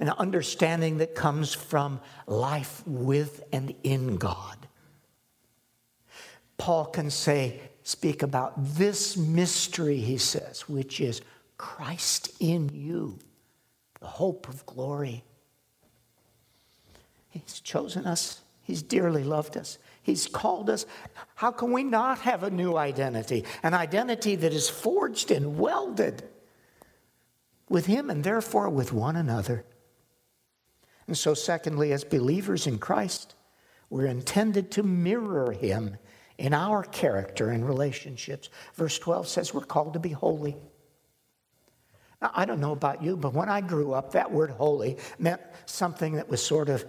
an 0.00 0.08
understanding 0.10 0.98
that 0.98 1.14
comes 1.14 1.52
from 1.52 2.00
life 2.26 2.82
with 2.86 3.44
and 3.52 3.74
in 3.82 4.16
God. 4.16 4.56
Paul 6.56 6.86
can 6.86 7.10
say, 7.10 7.60
speak 7.82 8.22
about 8.22 8.54
this 8.56 9.16
mystery, 9.16 9.98
he 9.98 10.16
says, 10.16 10.68
which 10.68 11.00
is 11.00 11.20
Christ 11.62 12.28
in 12.40 12.70
you, 12.70 13.20
the 14.00 14.08
hope 14.08 14.48
of 14.48 14.66
glory. 14.66 15.22
He's 17.28 17.60
chosen 17.60 18.04
us, 18.04 18.42
He's 18.62 18.82
dearly 18.82 19.22
loved 19.22 19.56
us. 19.56 19.78
He's 20.02 20.26
called 20.26 20.68
us. 20.68 20.86
How 21.36 21.52
can 21.52 21.70
we 21.70 21.84
not 21.84 22.18
have 22.22 22.42
a 22.42 22.50
new 22.50 22.76
identity? 22.76 23.44
An 23.62 23.74
identity 23.74 24.34
that 24.34 24.52
is 24.52 24.68
forged 24.68 25.30
and 25.30 25.56
welded 25.56 26.24
with 27.68 27.86
Him 27.86 28.10
and 28.10 28.24
therefore 28.24 28.68
with 28.68 28.92
one 28.92 29.14
another. 29.14 29.64
And 31.06 31.16
so, 31.16 31.32
secondly, 31.32 31.92
as 31.92 32.02
believers 32.02 32.66
in 32.66 32.78
Christ, 32.78 33.36
we're 33.88 34.06
intended 34.06 34.72
to 34.72 34.82
mirror 34.82 35.52
Him 35.52 35.96
in 36.38 36.54
our 36.54 36.82
character 36.82 37.50
and 37.50 37.64
relationships. 37.64 38.48
Verse 38.74 38.98
12 38.98 39.28
says 39.28 39.54
we're 39.54 39.60
called 39.60 39.92
to 39.92 40.00
be 40.00 40.10
holy. 40.10 40.56
I 42.22 42.44
don't 42.44 42.60
know 42.60 42.72
about 42.72 43.02
you, 43.02 43.16
but 43.16 43.34
when 43.34 43.48
I 43.48 43.60
grew 43.60 43.92
up, 43.92 44.12
that 44.12 44.30
word 44.30 44.50
holy 44.50 44.98
meant 45.18 45.40
something 45.66 46.14
that 46.14 46.28
was 46.28 46.42
sort 46.42 46.68
of 46.68 46.84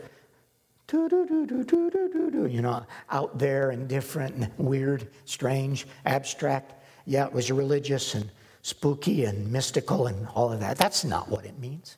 you 0.92 2.62
know, 2.62 2.86
out 3.10 3.40
there 3.40 3.72
and 3.72 3.88
different 3.88 4.36
and 4.36 4.52
weird, 4.58 5.08
strange, 5.25 5.88
abstract. 6.06 6.75
Yeah, 7.06 7.25
it 7.25 7.34
was 7.34 7.52
religious 7.52 8.13
and 8.16 8.30
spooky 8.62 9.25
and 9.25 9.52
mystical 9.52 10.08
and 10.08 10.28
all 10.36 10.52
of 10.52 10.60
that. 10.60 10.78
That's 10.78 11.04
not 11.04 11.30
what 11.30 11.46
it 11.46 11.58
means. 11.60 11.98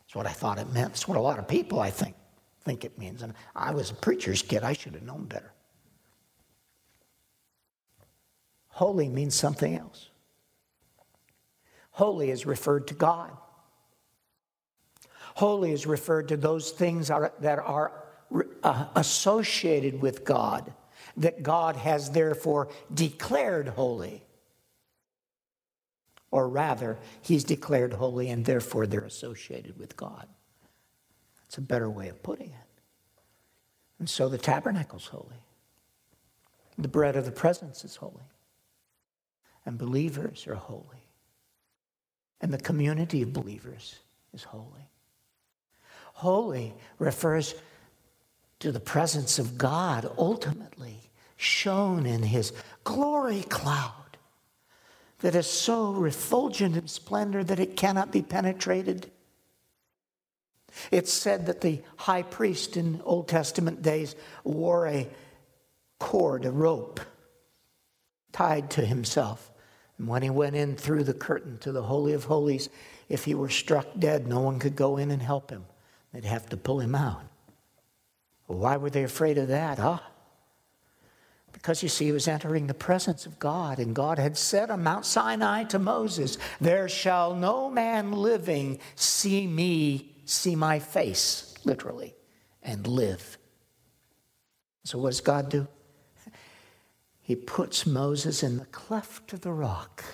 That's 0.00 0.14
what 0.14 0.26
I 0.26 0.32
thought 0.32 0.58
it 0.58 0.72
meant. 0.72 0.88
That's 0.88 1.08
what 1.08 1.18
a 1.18 1.20
lot 1.20 1.38
of 1.38 1.48
people, 1.48 1.80
I 1.80 1.90
think, 1.90 2.14
think 2.64 2.84
it 2.84 2.96
means. 2.98 3.22
And 3.22 3.34
I 3.54 3.72
was 3.72 3.90
a 3.90 3.94
preacher's 3.94 4.42
kid. 4.42 4.62
I 4.62 4.72
should 4.72 4.94
have 4.94 5.02
known 5.02 5.24
better. 5.24 5.52
Holy 8.68 9.08
means 9.08 9.34
something 9.34 9.74
else. 9.74 10.10
Holy 11.96 12.30
is 12.30 12.44
referred 12.44 12.88
to 12.88 12.94
God. 12.94 13.34
Holy 15.34 15.72
is 15.72 15.86
referred 15.86 16.28
to 16.28 16.36
those 16.36 16.70
things 16.70 17.08
that 17.08 17.58
are 17.58 18.04
uh, 18.62 18.86
associated 18.94 20.02
with 20.02 20.22
God, 20.22 20.74
that 21.16 21.42
God 21.42 21.74
has 21.76 22.10
therefore 22.10 22.68
declared 22.92 23.68
holy. 23.68 24.22
Or 26.30 26.50
rather, 26.50 26.98
He's 27.22 27.44
declared 27.44 27.94
holy 27.94 28.28
and 28.28 28.44
therefore 28.44 28.86
they're 28.86 29.00
associated 29.00 29.78
with 29.78 29.96
God. 29.96 30.28
It's 31.46 31.56
a 31.56 31.62
better 31.62 31.88
way 31.88 32.10
of 32.10 32.22
putting 32.22 32.48
it. 32.48 32.82
And 33.98 34.10
so 34.10 34.28
the 34.28 34.36
tabernacle's 34.36 35.06
holy. 35.06 35.42
The 36.76 36.88
bread 36.88 37.16
of 37.16 37.24
the 37.24 37.32
presence 37.32 37.86
is 37.86 37.96
holy. 37.96 38.28
And 39.64 39.78
believers 39.78 40.46
are 40.46 40.56
holy. 40.56 41.05
And 42.40 42.52
the 42.52 42.58
community 42.58 43.22
of 43.22 43.32
believers 43.32 43.96
is 44.34 44.44
holy. 44.44 44.90
Holy 46.14 46.74
refers 46.98 47.54
to 48.60 48.72
the 48.72 48.80
presence 48.80 49.38
of 49.38 49.58
God 49.58 50.10
ultimately 50.16 51.10
shown 51.36 52.06
in 52.06 52.22
his 52.22 52.52
glory 52.84 53.42
cloud 53.42 53.92
that 55.20 55.34
is 55.34 55.46
so 55.46 55.92
refulgent 55.92 56.76
in 56.76 56.88
splendor 56.88 57.42
that 57.44 57.60
it 57.60 57.76
cannot 57.76 58.12
be 58.12 58.22
penetrated. 58.22 59.10
It's 60.90 61.12
said 61.12 61.46
that 61.46 61.62
the 61.62 61.80
high 61.96 62.22
priest 62.22 62.76
in 62.76 63.00
Old 63.04 63.28
Testament 63.28 63.82
days 63.82 64.14
wore 64.44 64.86
a 64.86 65.08
cord, 65.98 66.44
a 66.44 66.50
rope, 66.50 67.00
tied 68.32 68.70
to 68.70 68.84
himself. 68.84 69.50
And 69.98 70.08
when 70.08 70.22
he 70.22 70.30
went 70.30 70.56
in 70.56 70.76
through 70.76 71.04
the 71.04 71.14
curtain 71.14 71.58
to 71.58 71.72
the 71.72 71.82
Holy 71.82 72.12
of 72.12 72.24
Holies, 72.24 72.68
if 73.08 73.24
he 73.24 73.34
were 73.34 73.48
struck 73.48 73.86
dead, 73.98 74.26
no 74.26 74.40
one 74.40 74.58
could 74.58 74.76
go 74.76 74.96
in 74.96 75.10
and 75.10 75.22
help 75.22 75.50
him. 75.50 75.64
They'd 76.12 76.24
have 76.24 76.48
to 76.50 76.56
pull 76.56 76.80
him 76.80 76.94
out. 76.94 77.22
Why 78.46 78.76
were 78.76 78.90
they 78.90 79.04
afraid 79.04 79.38
of 79.38 79.48
that, 79.48 79.78
huh? 79.78 79.98
Because 81.52 81.82
you 81.82 81.88
see, 81.88 82.06
he 82.06 82.12
was 82.12 82.28
entering 82.28 82.66
the 82.66 82.74
presence 82.74 83.26
of 83.26 83.38
God, 83.38 83.78
and 83.78 83.94
God 83.94 84.18
had 84.18 84.36
said 84.36 84.70
on 84.70 84.82
Mount 84.84 85.06
Sinai 85.06 85.64
to 85.64 85.78
Moses, 85.78 86.38
There 86.60 86.88
shall 86.88 87.34
no 87.34 87.70
man 87.70 88.12
living 88.12 88.78
see 88.94 89.46
me, 89.46 90.12
see 90.26 90.54
my 90.54 90.78
face, 90.78 91.54
literally, 91.64 92.14
and 92.62 92.86
live. 92.86 93.38
So, 94.84 94.98
what 94.98 95.10
does 95.10 95.20
God 95.22 95.48
do? 95.48 95.66
He 97.26 97.34
puts 97.34 97.86
Moses 97.86 98.44
in 98.44 98.58
the 98.58 98.66
cleft 98.66 99.32
of 99.32 99.40
the 99.40 99.52
rock, 99.52 100.04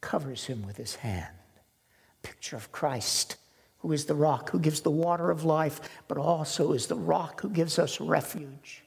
covers 0.00 0.46
him 0.46 0.66
with 0.66 0.76
his 0.76 0.96
hand. 0.96 1.36
Picture 2.22 2.56
of 2.56 2.72
Christ 2.72 3.36
who 3.78 3.92
is 3.92 4.06
the 4.06 4.14
rock, 4.14 4.50
who 4.50 4.58
gives 4.58 4.80
the 4.80 4.90
water 4.90 5.30
of 5.30 5.44
life, 5.44 5.80
but 6.08 6.18
also 6.18 6.72
is 6.72 6.86
the 6.86 6.96
rock 6.96 7.40
who 7.40 7.48
gives 7.48 7.78
us 7.78 8.00
refuge. 8.00 8.82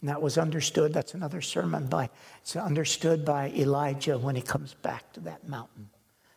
And 0.00 0.10
that 0.10 0.22
was 0.22 0.38
understood. 0.38 0.92
That's 0.92 1.14
another 1.14 1.40
sermon 1.40 1.86
by, 1.86 2.10
it's 2.42 2.54
understood 2.54 3.24
by 3.24 3.48
Elijah 3.50 4.18
when 4.18 4.36
he 4.36 4.42
comes 4.42 4.74
back 4.74 5.12
to 5.14 5.20
that 5.20 5.48
mountain 5.48 5.88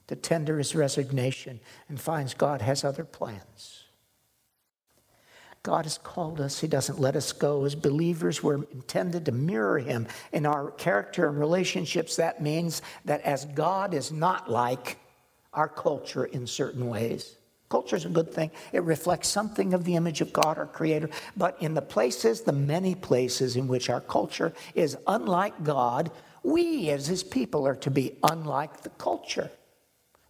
to 0.08 0.16
tender 0.16 0.58
his 0.58 0.74
resignation 0.74 1.60
and 1.90 2.00
finds 2.00 2.34
God 2.34 2.62
has 2.62 2.84
other 2.84 3.04
plans. 3.04 3.81
God 5.64 5.86
has 5.86 5.98
called 6.00 6.42
us. 6.42 6.60
He 6.60 6.68
doesn't 6.68 7.00
let 7.00 7.16
us 7.16 7.32
go. 7.32 7.66
As 7.66 7.76
believers, 7.76 8.42
we're 8.42 8.64
intended 8.72 9.26
to 9.26 9.32
mirror 9.32 9.78
Him 9.78 10.08
in 10.32 10.46
our 10.46 10.72
character 10.72 11.28
and 11.28 11.40
relationships. 11.40 12.16
That 12.16 12.42
means 12.42 12.82
that 13.06 13.22
as 13.22 13.46
God 13.46 13.94
is 13.94 14.12
not 14.12 14.50
like, 14.50 14.98
our 15.54 15.68
culture 15.68 16.26
in 16.26 16.48
certain 16.48 16.88
ways. 16.88 17.36
Culture 17.70 17.96
is 17.96 18.06
a 18.06 18.10
good 18.10 18.34
thing. 18.34 18.52
It 18.74 18.84
reflects 18.84 19.28
something 19.28 19.74
of 19.74 19.86
the 19.86 19.96
image 19.96 20.22
of 20.22 20.34
God, 20.34 20.58
our 20.58 20.66
Creator. 20.66 21.10
But 21.38 21.62
in 21.62 21.74
the 21.74 21.82
places, 21.82 22.42
the 22.42 22.52
many 22.52 22.96
places 22.96 23.56
in 23.56 23.68
which 23.68 23.90
our 23.90 24.02
culture 24.02 24.54
is 24.76 24.98
unlike 25.08 25.64
God, 25.64 26.12
we 26.44 26.90
as 26.90 27.08
His 27.08 27.24
people 27.24 27.68
are 27.68 27.76
to 27.76 27.92
be 27.92 28.18
unlike 28.24 28.82
the 28.82 28.90
culture 28.90 29.52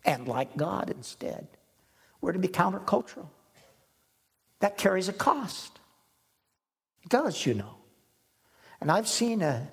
and 0.06 0.28
like 0.28 0.56
God 0.58 0.90
instead. 0.90 1.48
We're 2.20 2.34
to 2.34 2.40
be 2.40 2.48
countercultural. 2.48 3.28
That 4.62 4.78
carries 4.78 5.10
a 5.10 5.14
cost. 5.14 5.80
It 7.04 7.10
does, 7.10 7.46
you 7.46 7.54
know. 7.56 7.76
And 8.80 8.92
I've 8.92 9.08
seen 9.08 9.42
a 9.42 9.72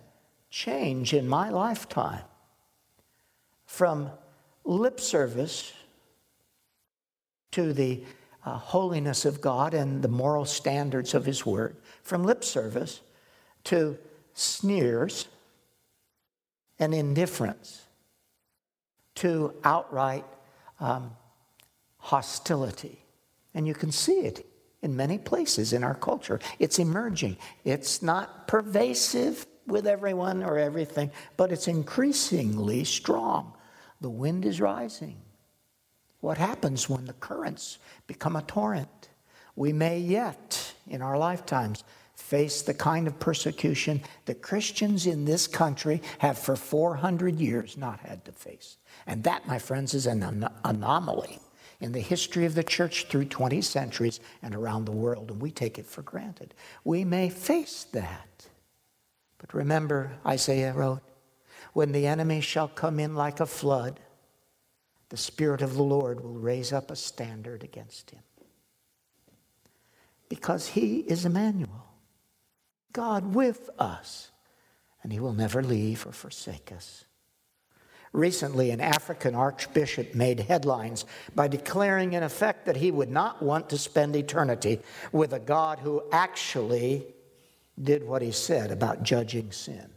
change 0.51 1.15
in 1.15 1.29
my 1.29 1.51
lifetime 1.51 2.25
from 3.67 4.11
lip 4.65 4.99
service 4.99 5.73
to 7.53 7.73
the 7.73 8.03
uh, 8.45 8.57
holiness 8.57 9.25
of 9.25 9.41
God 9.41 9.75
and 9.75 10.03
the 10.03 10.09
moral 10.09 10.47
standards 10.47 11.15
of 11.15 11.27
His 11.27 11.45
Word, 11.45 11.77
from 12.03 12.25
lip 12.25 12.43
service 12.43 13.01
to 13.65 13.99
sneers 14.33 15.29
and 16.79 16.95
indifference 16.95 17.83
to 19.17 19.53
outright 19.65 20.25
um, 20.81 21.11
hostility. 21.99 23.03
And 23.55 23.67
you 23.67 23.75
can 23.75 23.91
see 23.91 24.21
it 24.21 24.47
in 24.83 24.97
many 24.97 25.19
places 25.19 25.73
in 25.73 25.83
our 25.83 25.95
culture. 25.95 26.39
It's 26.59 26.79
emerging. 26.79 27.37
It's 27.65 28.03
not 28.03 28.47
pervasive 28.47 29.47
with 29.67 29.87
everyone 29.87 30.43
or 30.43 30.59
everything, 30.59 31.11
but 31.37 31.53
it's 31.53 31.69
increasingly 31.69 32.85
strong. 32.85 33.53
The 34.01 34.11
wind 34.11 34.45
is 34.45 34.61
rising. 34.61 35.17
What 36.21 36.39
happens 36.39 36.89
when 36.89 37.07
the 37.07 37.13
currents 37.15 37.79
become 38.07 38.37
a 38.37 38.43
torrent? 38.43 39.09
We 39.57 39.73
may 39.73 39.99
yet, 39.99 40.75
in 40.87 41.03
our 41.03 41.19
lifetimes, 41.19 41.85
face 42.15 42.63
the 42.63 42.75
kind 42.75 43.07
of 43.07 43.19
persecution 43.21 44.03
that 44.27 44.43
Christians 44.43 45.07
in 45.07 45.25
this 45.25 45.47
country 45.47 46.03
have 46.19 46.39
for 46.39 46.57
400 46.57 47.39
years 47.39 47.77
not 47.77 48.01
had 48.01 48.25
to 48.25 48.33
face. 48.33 48.77
And 49.07 49.25
that, 49.25 49.47
my 49.47 49.59
friends, 49.59 49.95
is 49.95 50.07
an 50.07 50.49
anomaly 50.65 51.39
in 51.81 51.93
the 51.93 52.01
history 52.01 52.45
of 52.45 52.55
the 52.55 52.65
church 52.65 53.07
through 53.07 53.27
20 53.27 53.61
centuries 53.63 54.21
and 54.43 54.55
around 54.55 54.85
the 54.85 54.93
world, 54.93 55.31
and 55.31 55.41
we 55.41 55.51
take 55.51 55.79
it 55.79 55.87
for 55.87 56.03
granted. 56.03 56.55
We 56.85 57.05
may 57.05 57.31
face 57.31 57.85
that. 57.93 58.49
But 59.39 59.55
remember, 59.55 60.19
Isaiah 60.27 60.73
wrote, 60.73 61.03
when 61.73 61.93
the 61.93 62.07
enemy 62.07 62.41
shall 62.41 62.69
come 62.69 62.99
in 62.99 63.15
like 63.15 63.41
a 63.41 63.47
flood, 63.47 64.01
the 65.11 65.17
Spirit 65.17 65.63
of 65.63 65.75
the 65.75 65.83
Lord 65.83 66.21
will 66.21 66.39
raise 66.39 66.73
up 66.73 66.91
a 66.91 66.97
standard 66.97 67.63
against 67.63 68.11
him. 68.11 68.23
Because 70.29 70.69
he 70.69 70.99
is 71.01 71.25
Emmanuel, 71.25 71.87
God 72.93 73.35
with 73.35 73.71
us, 73.79 74.31
and 75.03 75.13
he 75.13 75.21
will 75.21 75.33
never 75.33 75.63
leave 75.63 76.07
or 76.07 76.13
forsake 76.13 76.73
us. 76.73 77.05
Recently, 78.13 78.71
an 78.71 78.81
African 78.81 79.35
archbishop 79.35 80.15
made 80.15 80.41
headlines 80.41 81.05
by 81.35 81.49
declaring, 81.49 82.15
in 82.15 82.23
effect, 82.23 82.67
that 82.67 82.77
he 82.77 82.91
would 82.91 83.11
not 83.11 83.43
want 83.43 83.69
to 83.71 83.79
spend 83.79 84.17
eternity 84.17 84.81
with 85.13 85.33
a 85.33 85.39
God 85.39 85.79
who 85.81 86.03
actually 86.11 87.07
did 87.81 88.05
what 88.05 88.23
he 88.23 88.33
said 88.33 88.71
about 88.71 89.03
judging 89.03 89.53
sin. 89.53 89.91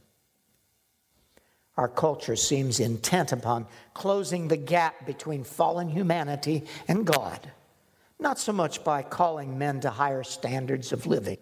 Our 1.78 1.88
culture 1.88 2.36
seems 2.36 2.80
intent 2.80 3.32
upon 3.32 3.66
closing 3.94 4.48
the 4.50 4.58
gap 4.58 5.06
between 5.06 5.44
fallen 5.46 5.88
humanity 5.88 6.66
and 6.88 7.08
God, 7.08 7.52
not 8.20 8.38
so 8.38 8.52
much 8.52 8.84
by 8.84 9.04
calling 9.04 9.58
men 9.58 9.80
to 9.80 9.90
higher 9.90 10.24
standards 10.24 10.92
of 10.92 11.08
living, 11.08 11.38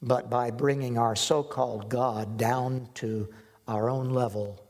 but 0.00 0.30
by 0.30 0.50
bringing 0.50 0.96
our 0.96 1.14
so 1.14 1.42
called 1.42 1.90
God 1.90 2.38
down 2.38 2.88
to 2.94 3.28
our 3.68 3.90
own 3.90 4.10
level 4.10 4.65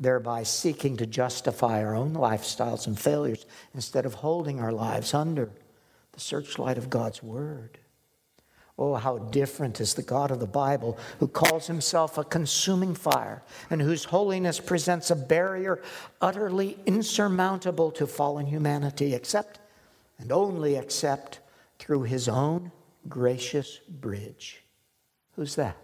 thereby 0.00 0.42
seeking 0.42 0.96
to 0.96 1.06
justify 1.06 1.82
our 1.82 1.94
own 1.94 2.14
lifestyles 2.14 2.86
and 2.86 2.98
failures 2.98 3.46
instead 3.74 4.06
of 4.06 4.14
holding 4.14 4.60
our 4.60 4.72
lives 4.72 5.12
under 5.12 5.50
the 6.12 6.20
searchlight 6.20 6.78
of 6.78 6.90
God's 6.90 7.22
Word. 7.22 7.78
Oh, 8.78 8.94
how 8.94 9.18
different 9.18 9.80
is 9.80 9.94
the 9.94 10.02
God 10.02 10.30
of 10.30 10.38
the 10.38 10.46
Bible 10.46 10.96
who 11.18 11.26
calls 11.26 11.66
himself 11.66 12.16
a 12.16 12.22
consuming 12.22 12.94
fire 12.94 13.42
and 13.70 13.82
whose 13.82 14.04
holiness 14.04 14.60
presents 14.60 15.10
a 15.10 15.16
barrier 15.16 15.82
utterly 16.20 16.78
insurmountable 16.86 17.90
to 17.92 18.06
fallen 18.06 18.46
humanity, 18.46 19.14
except 19.14 19.58
and 20.20 20.30
only 20.30 20.76
except 20.76 21.40
through 21.80 22.02
his 22.02 22.28
own 22.28 22.70
gracious 23.08 23.78
bridge. 23.88 24.62
Who's 25.34 25.56
that? 25.56 25.76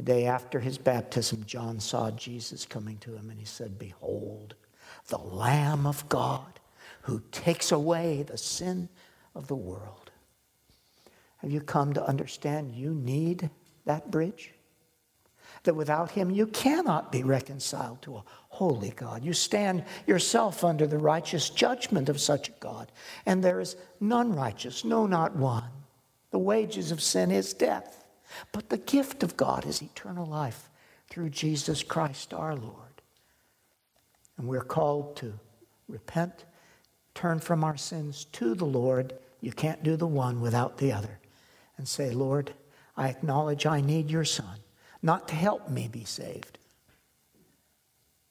The 0.00 0.14
day 0.14 0.24
after 0.24 0.60
his 0.60 0.78
baptism, 0.78 1.44
John 1.44 1.78
saw 1.78 2.10
Jesus 2.10 2.64
coming 2.64 2.96
to 3.00 3.14
him 3.14 3.28
and 3.28 3.38
he 3.38 3.44
said, 3.44 3.78
Behold, 3.78 4.54
the 5.08 5.18
Lamb 5.18 5.86
of 5.86 6.08
God 6.08 6.58
who 7.02 7.20
takes 7.30 7.70
away 7.70 8.22
the 8.22 8.38
sin 8.38 8.88
of 9.34 9.46
the 9.46 9.54
world. 9.54 10.10
Have 11.42 11.50
you 11.50 11.60
come 11.60 11.92
to 11.92 12.02
understand 12.02 12.72
you 12.72 12.94
need 12.94 13.50
that 13.84 14.10
bridge? 14.10 14.54
That 15.64 15.76
without 15.76 16.12
him 16.12 16.30
you 16.30 16.46
cannot 16.46 17.12
be 17.12 17.22
reconciled 17.22 18.00
to 18.00 18.16
a 18.16 18.24
holy 18.48 18.94
God. 18.96 19.22
You 19.22 19.34
stand 19.34 19.84
yourself 20.06 20.64
under 20.64 20.86
the 20.86 20.96
righteous 20.96 21.50
judgment 21.50 22.08
of 22.08 22.22
such 22.22 22.48
a 22.48 22.52
God, 22.52 22.90
and 23.26 23.44
there 23.44 23.60
is 23.60 23.76
none 24.00 24.34
righteous, 24.34 24.82
no, 24.82 25.04
not 25.04 25.36
one. 25.36 25.68
The 26.30 26.38
wages 26.38 26.90
of 26.90 27.02
sin 27.02 27.30
is 27.30 27.52
death. 27.52 28.00
But 28.52 28.68
the 28.68 28.78
gift 28.78 29.22
of 29.22 29.36
God 29.36 29.66
is 29.66 29.82
eternal 29.82 30.26
life 30.26 30.68
through 31.08 31.30
Jesus 31.30 31.82
Christ 31.82 32.32
our 32.32 32.54
Lord. 32.54 33.02
And 34.38 34.48
we're 34.48 34.60
called 34.60 35.16
to 35.16 35.34
repent, 35.88 36.44
turn 37.14 37.40
from 37.40 37.64
our 37.64 37.76
sins 37.76 38.24
to 38.32 38.54
the 38.54 38.64
Lord. 38.64 39.14
You 39.40 39.52
can't 39.52 39.82
do 39.82 39.96
the 39.96 40.06
one 40.06 40.40
without 40.40 40.78
the 40.78 40.92
other. 40.92 41.18
And 41.76 41.88
say, 41.88 42.10
Lord, 42.10 42.54
I 42.96 43.08
acknowledge 43.08 43.66
I 43.66 43.80
need 43.80 44.10
your 44.10 44.24
Son, 44.24 44.58
not 45.02 45.28
to 45.28 45.34
help 45.34 45.68
me 45.68 45.88
be 45.88 46.04
saved, 46.04 46.58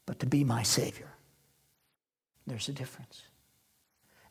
but 0.05 0.19
to 0.19 0.25
be 0.25 0.43
my 0.43 0.63
Savior. 0.63 1.09
There's 2.45 2.69
a 2.69 2.73
difference. 2.73 3.23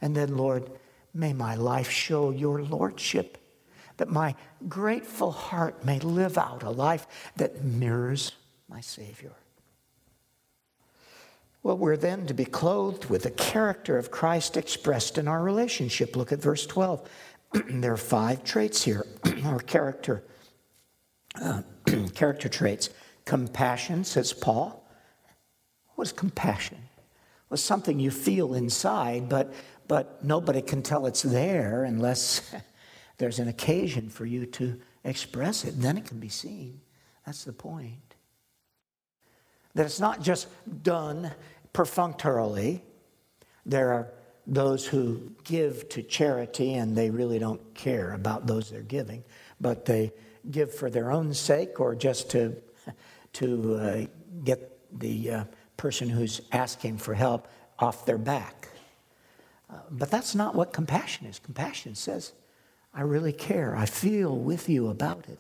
And 0.00 0.14
then, 0.16 0.36
Lord, 0.36 0.70
may 1.12 1.32
my 1.32 1.54
life 1.54 1.90
show 1.90 2.30
your 2.30 2.62
Lordship 2.62 3.38
that 3.98 4.08
my 4.08 4.34
grateful 4.68 5.30
heart 5.30 5.84
may 5.84 6.00
live 6.00 6.38
out 6.38 6.62
a 6.62 6.70
life 6.70 7.06
that 7.36 7.62
mirrors 7.62 8.32
my 8.68 8.80
Savior. 8.80 9.32
Well, 11.62 11.76
we're 11.76 11.96
then 11.96 12.26
to 12.26 12.34
be 12.34 12.44
clothed 12.44 13.06
with 13.06 13.24
the 13.24 13.30
character 13.30 13.98
of 13.98 14.10
Christ 14.10 14.56
expressed 14.56 15.18
in 15.18 15.28
our 15.28 15.42
relationship. 15.42 16.16
Look 16.16 16.32
at 16.32 16.40
verse 16.40 16.66
12. 16.66 17.08
there 17.70 17.92
are 17.92 17.96
five 17.96 18.44
traits 18.44 18.82
here, 18.82 19.04
or 19.46 19.58
character, 19.58 20.22
uh, 21.40 21.62
character 22.14 22.48
traits. 22.48 22.90
Compassion, 23.24 24.04
says 24.04 24.32
Paul. 24.32 24.88
What 25.96 26.06
is 26.06 26.12
compassion? 26.12 26.78
Well, 27.50 27.58
something 27.58 27.98
you 27.98 28.10
feel 28.10 28.54
inside, 28.54 29.28
but, 29.28 29.52
but 29.88 30.24
nobody 30.24 30.62
can 30.62 30.82
tell 30.82 31.06
it's 31.06 31.22
there 31.22 31.84
unless 31.84 32.54
there's 33.18 33.38
an 33.38 33.48
occasion 33.48 34.08
for 34.08 34.24
you 34.24 34.46
to 34.46 34.78
express 35.04 35.64
it, 35.64 35.74
and 35.74 35.82
then 35.82 35.98
it 35.98 36.06
can 36.06 36.18
be 36.20 36.28
seen. 36.28 36.80
That's 37.26 37.44
the 37.44 37.52
point. 37.52 38.14
That 39.74 39.86
it's 39.86 40.00
not 40.00 40.22
just 40.22 40.48
done 40.82 41.32
perfunctorily. 41.72 42.82
There 43.66 43.92
are 43.92 44.12
those 44.46 44.86
who 44.86 45.30
give 45.44 45.88
to 45.90 46.02
charity 46.02 46.74
and 46.74 46.96
they 46.96 47.10
really 47.10 47.38
don't 47.38 47.74
care 47.74 48.14
about 48.14 48.46
those 48.46 48.70
they're 48.70 48.80
giving, 48.80 49.22
but 49.60 49.84
they 49.84 50.10
give 50.50 50.74
for 50.74 50.88
their 50.88 51.12
own 51.12 51.34
sake 51.34 51.78
or 51.78 51.94
just 51.94 52.30
to, 52.30 52.56
to 53.34 53.74
uh, 53.74 54.06
get 54.44 54.98
the 54.98 55.30
uh, 55.30 55.44
person 55.76 56.08
who's 56.08 56.40
asking 56.50 56.96
for 56.96 57.12
help 57.12 57.46
off 57.78 58.06
their 58.06 58.18
back. 58.18 58.68
Uh, 59.70 59.76
but 59.90 60.10
that's 60.10 60.34
not 60.34 60.54
what 60.54 60.72
compassion 60.72 61.26
is. 61.26 61.38
Compassion 61.38 61.94
says, 61.94 62.32
I 62.98 63.02
really 63.02 63.32
care. 63.32 63.76
I 63.76 63.86
feel 63.86 64.36
with 64.36 64.68
you 64.68 64.88
about 64.88 65.28
it. 65.28 65.38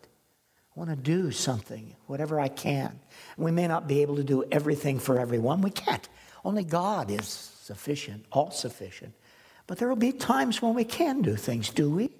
I 0.76 0.78
want 0.78 0.90
to 0.90 0.96
do 0.96 1.32
something, 1.32 1.96
whatever 2.06 2.38
I 2.38 2.46
can. 2.46 3.00
We 3.36 3.50
may 3.50 3.66
not 3.66 3.88
be 3.88 4.00
able 4.00 4.14
to 4.14 4.22
do 4.22 4.44
everything 4.52 5.00
for 5.00 5.18
everyone. 5.18 5.60
We 5.60 5.70
can't. 5.70 6.08
Only 6.44 6.62
God 6.62 7.10
is 7.10 7.26
sufficient, 7.26 8.26
all 8.30 8.52
sufficient. 8.52 9.12
But 9.66 9.78
there 9.78 9.88
will 9.88 9.96
be 9.96 10.12
times 10.12 10.62
when 10.62 10.74
we 10.74 10.84
can 10.84 11.20
do 11.20 11.34
things, 11.34 11.70
do 11.70 11.90
we? 11.90 12.10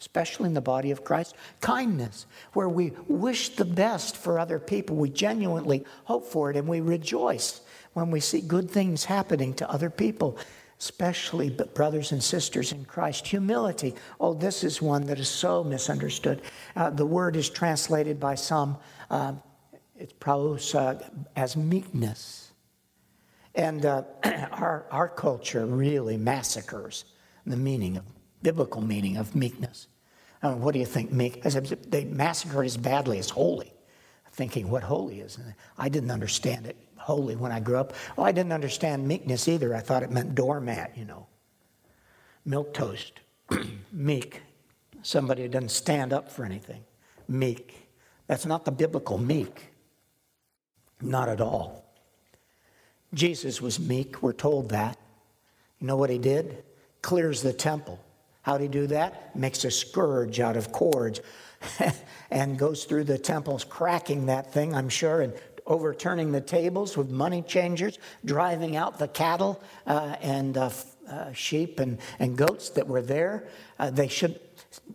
Especially 0.00 0.46
in 0.46 0.54
the 0.54 0.60
body 0.60 0.90
of 0.90 1.04
Christ. 1.04 1.36
Kindness, 1.60 2.26
where 2.52 2.68
we 2.68 2.92
wish 3.06 3.50
the 3.50 3.64
best 3.64 4.16
for 4.16 4.36
other 4.36 4.58
people. 4.58 4.96
We 4.96 5.10
genuinely 5.10 5.84
hope 6.06 6.26
for 6.26 6.50
it 6.50 6.56
and 6.56 6.66
we 6.66 6.80
rejoice 6.80 7.60
when 7.92 8.10
we 8.10 8.18
see 8.18 8.40
good 8.40 8.68
things 8.68 9.04
happening 9.04 9.54
to 9.54 9.70
other 9.70 9.90
people 9.90 10.36
especially 10.78 11.50
brothers 11.50 12.12
and 12.12 12.22
sisters 12.22 12.72
in 12.72 12.84
Christ. 12.84 13.26
Humility. 13.28 13.94
Oh, 14.20 14.34
this 14.34 14.62
is 14.62 14.82
one 14.82 15.06
that 15.06 15.18
is 15.18 15.28
so 15.28 15.64
misunderstood. 15.64 16.42
Uh, 16.74 16.90
the 16.90 17.06
word 17.06 17.36
is 17.36 17.48
translated 17.48 18.20
by 18.20 18.34
some, 18.34 18.76
uh, 19.10 19.32
it's 19.96 20.12
probably 20.12 20.60
uh, 20.74 20.96
as 21.34 21.56
meekness. 21.56 22.52
And 23.54 23.86
uh, 23.86 24.02
our, 24.52 24.86
our 24.90 25.08
culture 25.08 25.64
really 25.64 26.18
massacres 26.18 27.04
the 27.46 27.56
meaning 27.56 27.96
of, 27.96 28.04
biblical 28.42 28.82
meaning 28.82 29.16
of 29.16 29.34
meekness. 29.34 29.88
I 30.42 30.50
mean, 30.50 30.60
what 30.60 30.72
do 30.72 30.78
you 30.78 30.86
think 30.86 31.10
meek? 31.10 31.42
They 31.42 32.04
massacre 32.04 32.62
it 32.62 32.66
as 32.66 32.76
badly 32.76 33.18
as 33.18 33.30
holy, 33.30 33.72
thinking 34.32 34.68
what 34.68 34.82
holy 34.82 35.20
is. 35.20 35.38
And 35.38 35.54
I 35.78 35.88
didn't 35.88 36.10
understand 36.10 36.66
it 36.66 36.76
holy 37.06 37.36
when 37.36 37.52
I 37.52 37.60
grew 37.60 37.76
up. 37.76 37.92
Oh, 38.18 38.24
I 38.24 38.32
didn't 38.32 38.52
understand 38.52 39.06
meekness 39.06 39.46
either. 39.46 39.76
I 39.76 39.80
thought 39.80 40.02
it 40.02 40.10
meant 40.10 40.34
doormat, 40.34 40.98
you 40.98 41.04
know. 41.04 41.28
Milk 42.44 42.74
toast. 42.74 43.20
meek. 43.92 44.42
Somebody 45.02 45.42
who 45.42 45.48
doesn't 45.48 45.68
stand 45.68 46.12
up 46.12 46.28
for 46.28 46.44
anything. 46.44 46.82
Meek. 47.28 47.88
That's 48.26 48.44
not 48.44 48.64
the 48.64 48.72
biblical 48.72 49.18
meek. 49.18 49.68
Not 51.00 51.28
at 51.28 51.40
all. 51.40 51.84
Jesus 53.14 53.62
was 53.62 53.78
meek. 53.78 54.20
We're 54.20 54.32
told 54.32 54.70
that. 54.70 54.98
You 55.78 55.86
know 55.86 55.96
what 55.96 56.10
he 56.10 56.18
did? 56.18 56.64
Clears 57.02 57.40
the 57.40 57.52
temple. 57.52 58.00
How 58.42 58.58
do 58.58 58.64
he 58.64 58.68
do 58.68 58.88
that? 58.88 59.36
Makes 59.36 59.64
a 59.64 59.70
scourge 59.70 60.40
out 60.40 60.56
of 60.56 60.72
cords 60.72 61.20
and 62.32 62.58
goes 62.58 62.84
through 62.84 63.04
the 63.04 63.18
temples, 63.18 63.62
cracking 63.62 64.26
that 64.26 64.52
thing, 64.52 64.74
I'm 64.74 64.88
sure, 64.88 65.20
and 65.20 65.32
overturning 65.66 66.32
the 66.32 66.40
tables 66.40 66.96
with 66.96 67.10
money 67.10 67.42
changers, 67.42 67.98
driving 68.24 68.76
out 68.76 68.98
the 68.98 69.08
cattle 69.08 69.60
uh, 69.86 70.16
and 70.20 70.56
uh, 70.56 70.70
uh, 71.08 71.32
sheep 71.32 71.80
and, 71.80 71.98
and 72.18 72.36
goats 72.36 72.70
that 72.70 72.86
were 72.86 73.02
there. 73.02 73.48
Uh, 73.78 73.90
they 73.90 74.08
should 74.08 74.40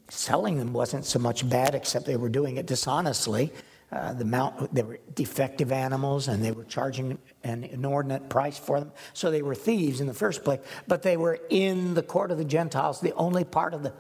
selling 0.10 0.58
them 0.58 0.74
wasn't 0.74 1.06
so 1.06 1.20
much 1.20 1.48
bad, 1.48 1.76
except 1.76 2.06
they 2.06 2.18
were 2.18 2.30
doing 2.30 2.58
it 2.58 2.66
dishonestly. 2.66 3.52
Uh, 3.92 4.14
the 4.14 4.24
mount, 4.24 4.74
they 4.74 4.84
were 4.84 5.00
defective 5.16 5.72
animals 5.72 6.30
and 6.30 6.44
they 6.44 6.52
were 6.52 6.64
charging 6.64 7.18
an 7.44 7.64
inordinate 7.66 8.30
price 8.30 8.58
for 8.58 8.80
them. 8.80 8.92
So 9.14 9.30
they 9.30 9.42
were 9.42 9.56
thieves 9.56 10.00
in 10.00 10.08
the 10.08 10.14
first 10.14 10.46
place, 10.46 10.62
but 10.88 11.04
they 11.04 11.18
were 11.18 11.40
in 11.50 11.94
the 11.94 12.04
court 12.04 12.32
of 12.32 12.38
the 12.38 12.46
Gentiles, 12.46 13.02
the 13.02 13.14
only 13.16 13.44
part 13.44 13.74
of 13.74 13.84
the 13.84 13.94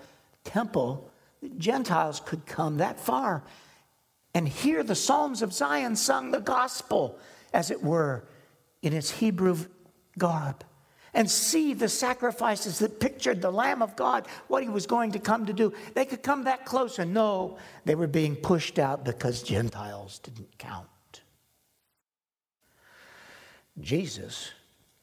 temple 0.46 1.12
Gentiles 1.58 2.22
could 2.24 2.46
come 2.46 2.78
that 2.78 3.00
far 3.00 3.44
and 4.34 4.48
hear 4.48 4.84
the 4.84 4.96
Psalms 4.96 5.42
of 5.42 5.54
Zion 5.54 5.96
sung 5.96 6.32
the 6.32 6.40
gospel, 6.40 7.20
as 7.54 7.72
it 7.72 7.84
were, 7.84 8.24
in 8.82 8.94
its 8.94 9.12
Hebrew 9.12 9.58
garb 10.18 10.64
and 11.14 11.30
see 11.30 11.74
the 11.74 11.90
sacrifices 11.90 12.80
that 12.80 13.00
pictured 13.00 13.42
the 13.42 13.52
Lamb 13.52 13.82
of 13.82 13.96
God, 13.96 14.28
what 14.48 14.64
he 14.64 14.70
was 14.70 14.86
going 14.86 15.12
to 15.12 15.20
come 15.20 15.46
to 15.46 15.54
do. 15.54 15.74
They 15.94 16.06
could 16.06 16.24
come 16.24 16.46
that 16.46 16.66
close 16.66 17.00
and 17.00 17.14
know 17.14 17.58
they 17.86 17.96
were 17.96 18.08
being 18.08 18.36
pushed 18.36 18.80
out 18.80 19.04
because 19.04 19.44
Gentiles 19.44 20.20
didn't 20.20 20.58
count. 20.58 20.88
Jesus 23.80 24.52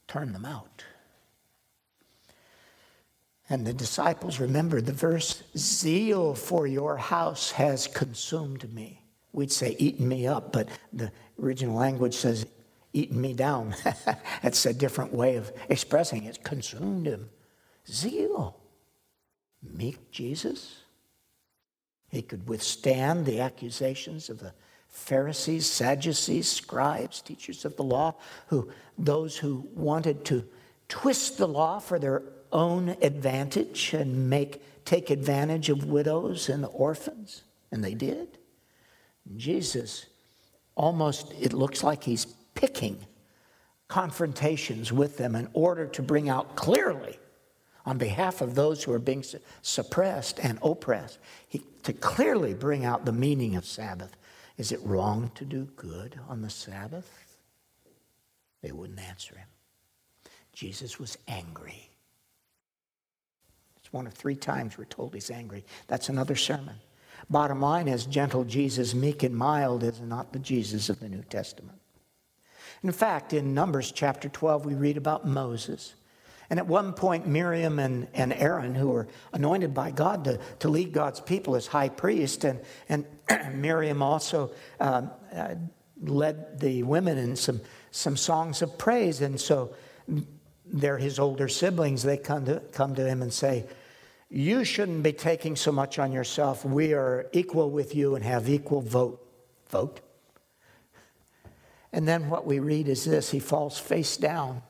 turned 0.07 0.35
them 0.35 0.45
out. 0.45 0.85
And 3.51 3.67
the 3.67 3.73
disciples 3.73 4.41
remembered 4.41 4.87
the 4.87 4.93
verse 4.93 5.43
Zeal 5.57 6.35
for 6.35 6.67
your 6.67 6.99
house 6.99 7.53
has 7.53 7.87
consumed 7.87 8.73
me. 8.73 9.03
We'd 9.33 9.53
say 9.53 9.77
eaten 9.79 10.09
me 10.09 10.27
up, 10.27 10.53
but 10.53 10.69
the 10.93 11.13
original 11.41 11.77
language 11.77 12.15
says 12.15 12.47
eaten 12.93 13.21
me 13.21 13.35
down. 13.35 13.75
That's 14.43 14.65
a 14.67 14.73
different 14.73 15.13
way 15.13 15.37
of 15.37 15.53
expressing 15.69 16.25
it. 16.25 16.43
Consumed 16.43 17.07
him. 17.07 17.31
Zeal. 17.87 18.59
Meek 19.63 20.11
Jesus. 20.11 20.83
He 22.11 22.23
could 22.23 22.49
withstand 22.49 23.27
the 23.27 23.41
accusations 23.41 24.31
of 24.31 24.41
the 24.41 24.55
Pharisees, 24.89 25.71
Sadducees, 25.71 26.51
scribes, 26.51 27.21
teachers 27.21 27.65
of 27.65 27.77
the 27.77 27.85
law, 27.85 28.15
who 28.47 28.71
those 28.97 29.37
who 29.37 29.69
wanted 29.75 30.25
to 30.27 30.45
twist 30.89 31.37
the 31.37 31.47
law 31.47 31.79
for 31.79 31.99
their 31.99 32.23
own 32.51 32.97
advantage 33.03 33.93
and 33.93 34.31
make 34.31 34.63
take 34.87 35.11
advantage 35.11 35.69
of 35.69 35.85
widows 35.85 36.49
and 36.49 36.65
orphans, 36.73 37.43
and 37.71 37.85
they 37.85 37.93
did. 37.93 38.39
Jesus 39.37 40.07
almost 40.75 41.33
it 41.39 41.53
looks 41.53 41.83
like 41.83 42.05
he's 42.05 42.27
picking 42.55 42.99
confrontations 43.89 44.93
with 44.93 45.17
them 45.17 45.35
in 45.35 45.49
order 45.53 45.87
to 45.87 46.03
bring 46.03 46.29
out 46.29 46.57
clearly 46.57 47.19
on 47.87 47.97
behalf 47.97 48.43
of 48.43 48.55
those 48.55 48.85
who 48.85 48.93
are 48.93 48.99
being 48.99 49.25
suppressed 49.63 50.39
and 50.41 50.59
oppressed, 50.63 51.19
he, 51.49 51.63
to 51.83 51.93
clearly 51.95 52.53
bring 52.53 52.85
out 52.85 53.07
the 53.07 53.13
meaning 53.13 53.57
of 53.57 53.65
Sabbath. 53.65 54.15
Is 54.59 54.73
it 54.73 54.81
wrong 54.83 55.31
to 55.37 55.45
do 55.47 55.69
good 55.77 56.21
on 56.29 56.43
the 56.43 56.51
Sabbath? 56.51 57.11
They 58.61 58.73
wouldn't 58.73 59.01
answer 59.01 59.37
him. 59.37 59.47
Jesus 60.53 60.99
was 60.99 61.17
angry. 61.29 61.89
It's 63.79 63.93
one 63.93 64.07
of 64.07 64.13
three 64.13 64.37
times 64.37 64.77
we're 64.77 64.85
told 64.85 65.15
he's 65.15 65.31
angry. 65.31 65.65
That's 65.87 66.11
another 66.11 66.37
sermon. 66.37 66.75
Bottom 67.31 67.61
line 67.61 67.89
is 67.89 68.07
gentle 68.07 68.45
Jesus, 68.45 68.95
meek 68.95 69.23
and 69.23 69.37
mild, 69.37 69.83
is 69.83 70.01
not 70.01 70.33
the 70.33 70.39
Jesus 70.39 70.89
of 70.89 71.01
the 71.01 71.09
New 71.09 71.23
Testament. 71.23 71.79
In 72.83 72.93
fact, 72.93 73.33
in 73.33 73.55
Numbers 73.55 73.93
chapter 73.93 74.29
12, 74.29 74.65
we 74.65 74.75
read 74.75 74.97
about 74.97 75.27
Moses. 75.27 75.95
And 76.51 76.59
at 76.59 76.67
one 76.67 76.95
point, 76.95 77.27
Miriam 77.27 77.79
and, 77.79 78.09
and 78.15 78.33
Aaron, 78.33 78.75
who 78.75 78.89
were 78.89 79.09
anointed 79.33 79.75
by 79.75 79.91
God 79.91 80.25
to, 80.25 80.41
to 80.61 80.69
lead 80.69 80.93
God's 80.93 81.21
people 81.21 81.57
as 81.57 81.67
high 81.67 81.91
priest, 81.91 82.45
and, 82.45 82.61
and 82.89 83.05
Miriam 83.55 84.03
also 84.03 84.53
um, 84.81 85.11
uh, 85.35 85.57
led 86.01 86.61
the 86.61 86.83
women 86.85 87.19
in 87.19 87.37
some, 87.37 87.61
some 87.91 88.17
songs 88.17 88.63
of 88.63 88.79
praise. 88.79 89.21
And 89.21 89.39
so 89.39 89.75
they're 90.65 90.99
his 90.99 91.19
older 91.19 91.49
siblings. 91.49 92.03
They 92.03 92.17
come 92.17 92.47
to, 92.47 92.61
come 92.73 92.95
to 92.95 93.07
him 93.07 93.21
and 93.21 93.33
say, 93.33 93.67
You 94.31 94.65
shouldn't 94.65 95.03
be 95.03 95.13
taking 95.13 95.57
so 95.57 95.73
much 95.73 95.99
on 95.99 96.13
yourself. 96.13 96.65
We 96.65 96.93
are 96.93 97.29
equal 97.33 97.71
with 97.71 97.95
you 97.95 98.15
and 98.15 98.25
have 98.25 98.49
equal 98.49 98.83
vote. 98.83 99.25
Vote? 99.71 100.01
And 101.93 102.07
then 102.07 102.29
what 102.29 102.47
we 102.47 102.59
read 102.59 102.89
is 102.89 103.05
this 103.05 103.31
he 103.31 103.41
falls 103.41 103.79
face 103.79 104.17
down 104.17 104.63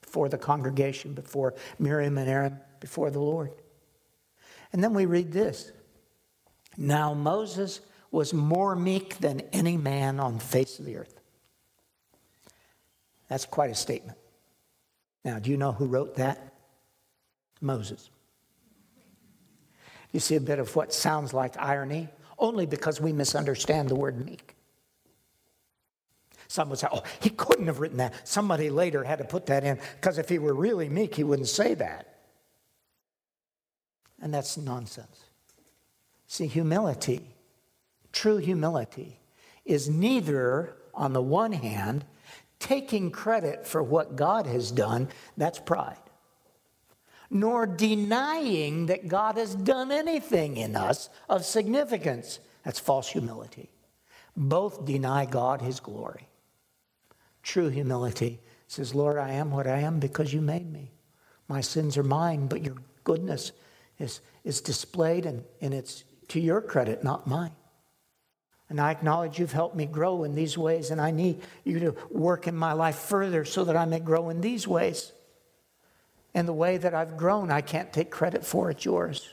before 0.00 0.28
the 0.28 0.38
congregation, 0.38 1.12
before 1.12 1.54
Miriam 1.78 2.16
and 2.16 2.28
Aaron, 2.28 2.58
before 2.80 3.10
the 3.10 3.20
Lord. 3.20 3.52
And 4.72 4.82
then 4.82 4.94
we 4.94 5.06
read 5.06 5.32
this 5.32 5.70
Now 6.76 7.12
Moses 7.12 7.80
was 8.10 8.32
more 8.32 8.74
meek 8.74 9.18
than 9.18 9.40
any 9.52 9.76
man 9.76 10.20
on 10.20 10.34
the 10.34 10.44
face 10.44 10.78
of 10.78 10.86
the 10.86 10.96
earth. 10.96 11.20
That's 13.28 13.44
quite 13.44 13.70
a 13.70 13.74
statement. 13.74 14.18
Now, 15.24 15.38
do 15.38 15.50
you 15.50 15.56
know 15.56 15.72
who 15.72 15.86
wrote 15.86 16.16
that? 16.16 16.54
Moses. 17.60 18.10
You 20.14 20.20
see 20.20 20.36
a 20.36 20.40
bit 20.40 20.60
of 20.60 20.76
what 20.76 20.92
sounds 20.92 21.34
like 21.34 21.56
irony, 21.58 22.08
only 22.38 22.66
because 22.66 23.00
we 23.00 23.12
misunderstand 23.12 23.88
the 23.88 23.96
word 23.96 24.24
meek. 24.24 24.54
Some 26.46 26.70
would 26.70 26.78
say, 26.78 26.86
oh, 26.92 27.02
he 27.18 27.30
couldn't 27.30 27.66
have 27.66 27.80
written 27.80 27.96
that. 27.96 28.28
Somebody 28.28 28.70
later 28.70 29.02
had 29.02 29.18
to 29.18 29.24
put 29.24 29.46
that 29.46 29.64
in 29.64 29.76
because 30.00 30.18
if 30.18 30.28
he 30.28 30.38
were 30.38 30.54
really 30.54 30.88
meek, 30.88 31.16
he 31.16 31.24
wouldn't 31.24 31.48
say 31.48 31.74
that. 31.74 32.20
And 34.22 34.32
that's 34.32 34.56
nonsense. 34.56 35.24
See, 36.28 36.46
humility, 36.46 37.34
true 38.12 38.36
humility, 38.36 39.18
is 39.64 39.88
neither, 39.88 40.76
on 40.94 41.12
the 41.12 41.22
one 41.22 41.52
hand, 41.52 42.04
taking 42.60 43.10
credit 43.10 43.66
for 43.66 43.82
what 43.82 44.14
God 44.14 44.46
has 44.46 44.70
done, 44.70 45.08
that's 45.36 45.58
pride, 45.58 45.98
nor 47.30 47.66
denying 47.66 48.86
that 48.86 49.08
God 49.08 49.36
has 49.36 49.54
done 49.54 49.90
anything 49.90 50.56
in 50.56 50.76
us 50.76 51.08
of 51.28 51.44
significance, 51.44 52.38
that's 52.64 52.78
false 52.78 53.08
humility. 53.08 53.70
Both 54.36 54.84
deny 54.84 55.26
God 55.26 55.62
his 55.62 55.80
glory 55.80 56.28
true 57.44 57.68
humility 57.68 58.40
says, 58.66 58.94
Lord, 58.94 59.18
I 59.18 59.32
am 59.32 59.50
what 59.50 59.68
I 59.68 59.80
am 59.80 60.00
because 60.00 60.32
you 60.32 60.40
made 60.40 60.72
me. 60.72 60.90
My 61.46 61.60
sins 61.60 61.96
are 61.96 62.02
mine, 62.02 62.48
but 62.48 62.64
your 62.64 62.76
goodness 63.04 63.52
is, 63.98 64.20
is 64.42 64.60
displayed 64.60 65.26
and, 65.26 65.44
and 65.60 65.72
it's 65.72 66.02
to 66.28 66.40
your 66.40 66.60
credit, 66.60 67.04
not 67.04 67.26
mine. 67.26 67.52
And 68.70 68.80
I 68.80 68.90
acknowledge 68.90 69.38
you've 69.38 69.52
helped 69.52 69.76
me 69.76 69.84
grow 69.84 70.24
in 70.24 70.34
these 70.34 70.56
ways, 70.56 70.90
and 70.90 71.00
I 71.00 71.10
need 71.10 71.42
you 71.64 71.78
to 71.80 71.94
work 72.10 72.48
in 72.48 72.56
my 72.56 72.72
life 72.72 72.96
further 72.96 73.44
so 73.44 73.62
that 73.64 73.76
I 73.76 73.84
may 73.84 74.00
grow 74.00 74.30
in 74.30 74.40
these 74.40 74.66
ways. 74.66 75.12
And 76.34 76.48
the 76.48 76.52
way 76.52 76.76
that 76.76 76.94
I've 76.94 77.16
grown, 77.16 77.50
I 77.50 77.60
can't 77.60 77.92
take 77.92 78.10
credit 78.10 78.44
for. 78.44 78.70
It's 78.70 78.84
yours. 78.84 79.28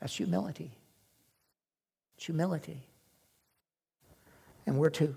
That's 0.00 0.16
humility. 0.16 0.72
It's 2.16 2.26
humility. 2.26 2.82
And 4.66 4.78
we're 4.78 4.90
to 4.90 5.14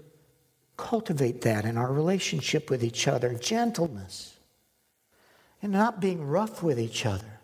cultivate 0.77 1.41
that 1.41 1.65
in 1.65 1.77
our 1.77 1.91
relationship 1.91 2.69
with 2.69 2.83
each 2.83 3.07
other 3.07 3.33
gentleness 3.33 4.37
and 5.61 5.71
not 5.71 5.99
being 5.99 6.25
rough 6.25 6.63
with 6.63 6.79
each 6.79 7.05
other, 7.05 7.39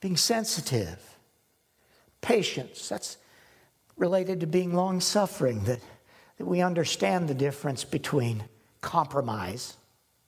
being 0.00 0.16
sensitive, 0.16 1.16
patience. 2.20 2.88
That's 2.88 3.16
related 3.96 4.40
to 4.40 4.46
being 4.46 4.74
long 4.74 5.00
suffering, 5.00 5.64
that, 5.64 5.80
that 6.38 6.44
we 6.44 6.60
understand 6.60 7.28
the 7.28 7.34
difference 7.34 7.84
between 7.84 8.44
compromise 8.80 9.76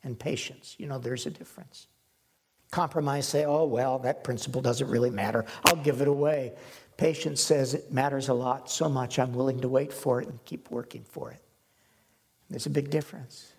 and 0.03 0.19
patience. 0.19 0.77
You 0.79 0.87
know, 0.87 0.99
there's 0.99 1.27
a 1.27 1.31
difference. 1.31 1.87
Compromise 2.71 3.27
say, 3.29 3.45
oh, 3.45 3.65
well, 3.65 3.99
that 4.01 4.25
principle 4.25 4.61
doesn't 4.61 4.89
really 4.89 5.11
matter. 5.11 5.45
I'll 5.65 5.77
give 5.77 6.01
it 6.01 6.09
away. 6.09 6.53
Patience 6.97 7.41
says 7.41 7.75
it 7.75 7.93
matters 7.93 8.29
a 8.29 8.35
lot, 8.35 8.71
so 8.71 8.89
much 8.89 9.19
I'm 9.19 9.35
willing 9.35 9.61
to 9.61 9.69
wait 9.69 9.93
for 9.93 10.21
it 10.21 10.29
and 10.29 10.43
keep 10.45 10.71
working 10.71 11.05
for 11.05 11.31
it. 11.31 11.43
There's 12.49 12.67
a 12.67 12.71
big 12.71 12.91
difference. 12.91 13.53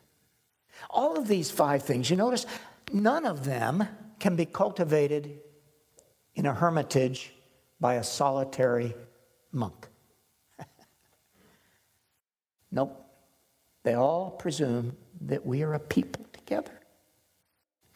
All 0.89 1.17
of 1.17 1.27
these 1.27 1.51
five 1.51 1.83
things, 1.83 2.09
you 2.09 2.17
notice, 2.17 2.45
none 2.91 3.25
of 3.25 3.45
them 3.45 3.87
can 4.19 4.35
be 4.35 4.45
cultivated 4.45 5.39
in 6.35 6.45
a 6.45 6.53
hermitage 6.53 7.33
by 7.79 7.95
a 7.95 8.03
solitary 8.03 8.95
monk. 9.51 9.87
nope. 12.71 13.03
They 13.83 13.93
all 13.93 14.31
presume 14.31 14.95
that 15.21 15.45
we 15.45 15.63
are 15.63 15.73
a 15.73 15.79
people 15.79 16.25
together, 16.33 16.76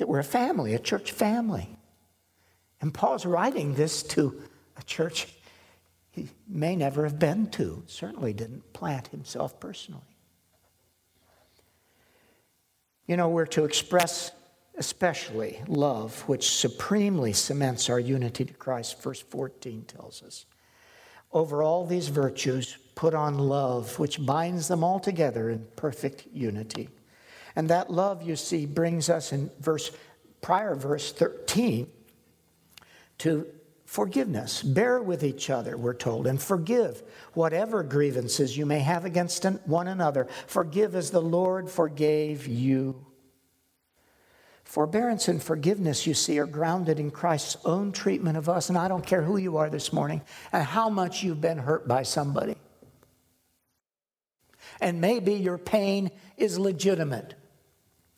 that 0.01 0.07
we're 0.07 0.17
a 0.17 0.23
family, 0.23 0.73
a 0.73 0.79
church 0.79 1.11
family. 1.11 1.77
And 2.81 2.91
Paul's 2.91 3.23
writing 3.23 3.75
this 3.75 4.01
to 4.01 4.41
a 4.75 4.81
church 4.81 5.27
he 6.09 6.27
may 6.47 6.75
never 6.75 7.03
have 7.03 7.19
been 7.19 7.51
to, 7.51 7.83
certainly 7.85 8.33
didn't 8.33 8.73
plant 8.73 9.09
himself 9.09 9.59
personally. 9.59 10.01
You 13.05 13.15
know, 13.15 13.29
we're 13.29 13.45
to 13.45 13.63
express 13.63 14.31
especially 14.75 15.61
love, 15.67 16.21
which 16.27 16.49
supremely 16.49 17.31
cements 17.31 17.87
our 17.87 17.99
unity 17.99 18.43
to 18.45 18.53
Christ, 18.53 18.99
verse 19.03 19.21
14 19.21 19.83
tells 19.83 20.23
us. 20.23 20.47
Over 21.31 21.61
all 21.61 21.85
these 21.85 22.07
virtues, 22.07 22.75
put 22.95 23.13
on 23.13 23.37
love, 23.37 23.99
which 23.99 24.25
binds 24.25 24.67
them 24.67 24.83
all 24.83 24.99
together 24.99 25.51
in 25.51 25.67
perfect 25.75 26.25
unity. 26.33 26.89
And 27.55 27.69
that 27.69 27.91
love, 27.91 28.23
you 28.23 28.35
see, 28.35 28.65
brings 28.65 29.09
us 29.09 29.31
in 29.31 29.51
verse 29.59 29.91
prior 30.41 30.75
verse 30.75 31.11
13 31.11 31.87
to 33.19 33.45
forgiveness. 33.85 34.63
Bear 34.63 35.01
with 35.01 35.23
each 35.23 35.49
other, 35.49 35.77
we're 35.77 35.93
told, 35.93 36.25
and 36.25 36.41
forgive 36.41 37.03
whatever 37.33 37.83
grievances 37.83 38.57
you 38.57 38.65
may 38.65 38.79
have 38.79 39.05
against 39.05 39.43
one 39.65 39.87
another. 39.87 40.27
Forgive 40.47 40.95
as 40.95 41.11
the 41.11 41.21
Lord 41.21 41.69
forgave 41.69 42.47
you. 42.47 43.05
Forbearance 44.63 45.27
and 45.27 45.43
forgiveness, 45.43 46.07
you 46.07 46.13
see, 46.13 46.39
are 46.39 46.45
grounded 46.45 46.99
in 46.99 47.11
Christ's 47.11 47.57
own 47.65 47.91
treatment 47.91 48.37
of 48.37 48.47
us. 48.47 48.69
And 48.69 48.77
I 48.77 48.87
don't 48.87 49.05
care 49.05 49.21
who 49.21 49.35
you 49.35 49.57
are 49.57 49.69
this 49.69 49.91
morning 49.91 50.21
and 50.53 50.63
how 50.63 50.89
much 50.89 51.23
you've 51.23 51.41
been 51.41 51.57
hurt 51.57 51.87
by 51.89 52.03
somebody. 52.03 52.55
And 54.79 55.01
maybe 55.01 55.33
your 55.33 55.57
pain 55.57 56.11
is 56.37 56.57
legitimate 56.57 57.35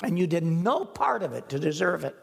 and 0.01 0.17
you 0.17 0.27
did 0.27 0.43
no 0.43 0.85
part 0.85 1.23
of 1.23 1.33
it 1.33 1.49
to 1.49 1.59
deserve 1.59 2.03
it. 2.03 2.15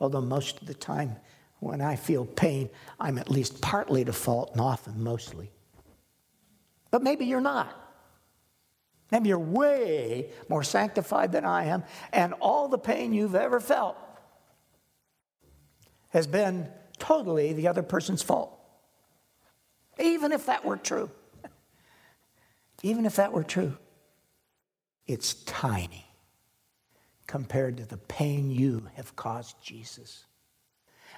Although 0.00 0.22
most 0.22 0.60
of 0.60 0.66
the 0.66 0.74
time, 0.74 1.16
when 1.60 1.80
I 1.80 1.96
feel 1.96 2.24
pain, 2.24 2.70
I'm 3.00 3.18
at 3.18 3.30
least 3.30 3.60
partly 3.60 4.04
to 4.04 4.12
fault 4.12 4.50
and 4.52 4.60
often 4.60 5.02
mostly. 5.02 5.50
But 6.90 7.02
maybe 7.02 7.26
you're 7.26 7.40
not. 7.40 7.74
Maybe 9.10 9.28
you're 9.28 9.38
way 9.38 10.30
more 10.48 10.62
sanctified 10.62 11.32
than 11.32 11.44
I 11.44 11.66
am, 11.66 11.84
and 12.12 12.34
all 12.34 12.68
the 12.68 12.78
pain 12.78 13.12
you've 13.12 13.34
ever 13.34 13.60
felt 13.60 13.96
has 16.08 16.26
been 16.26 16.68
totally 16.98 17.52
the 17.52 17.68
other 17.68 17.82
person's 17.82 18.22
fault. 18.22 18.52
Even 19.98 20.32
if 20.32 20.46
that 20.46 20.64
were 20.64 20.76
true. 20.76 21.10
Even 22.82 23.06
if 23.06 23.16
that 23.16 23.32
were 23.32 23.44
true, 23.44 23.76
it's 25.06 25.34
tiny 25.44 26.05
compared 27.26 27.76
to 27.76 27.86
the 27.86 27.96
pain 27.96 28.50
you 28.50 28.88
have 28.94 29.16
caused 29.16 29.60
Jesus 29.62 30.24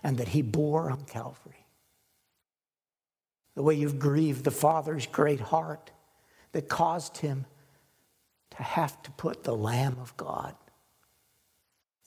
and 0.02 0.18
that 0.18 0.28
he 0.28 0.42
bore 0.42 0.90
on 0.90 1.04
Calvary. 1.04 1.66
The 3.54 3.62
way 3.62 3.74
you've 3.74 3.98
grieved 3.98 4.44
the 4.44 4.50
Father's 4.50 5.06
great 5.06 5.40
heart 5.40 5.90
that 6.52 6.68
caused 6.68 7.18
him 7.18 7.46
to 8.52 8.62
have 8.62 9.02
to 9.02 9.10
put 9.12 9.44
the 9.44 9.56
Lamb 9.56 9.96
of 10.00 10.16
God 10.16 10.54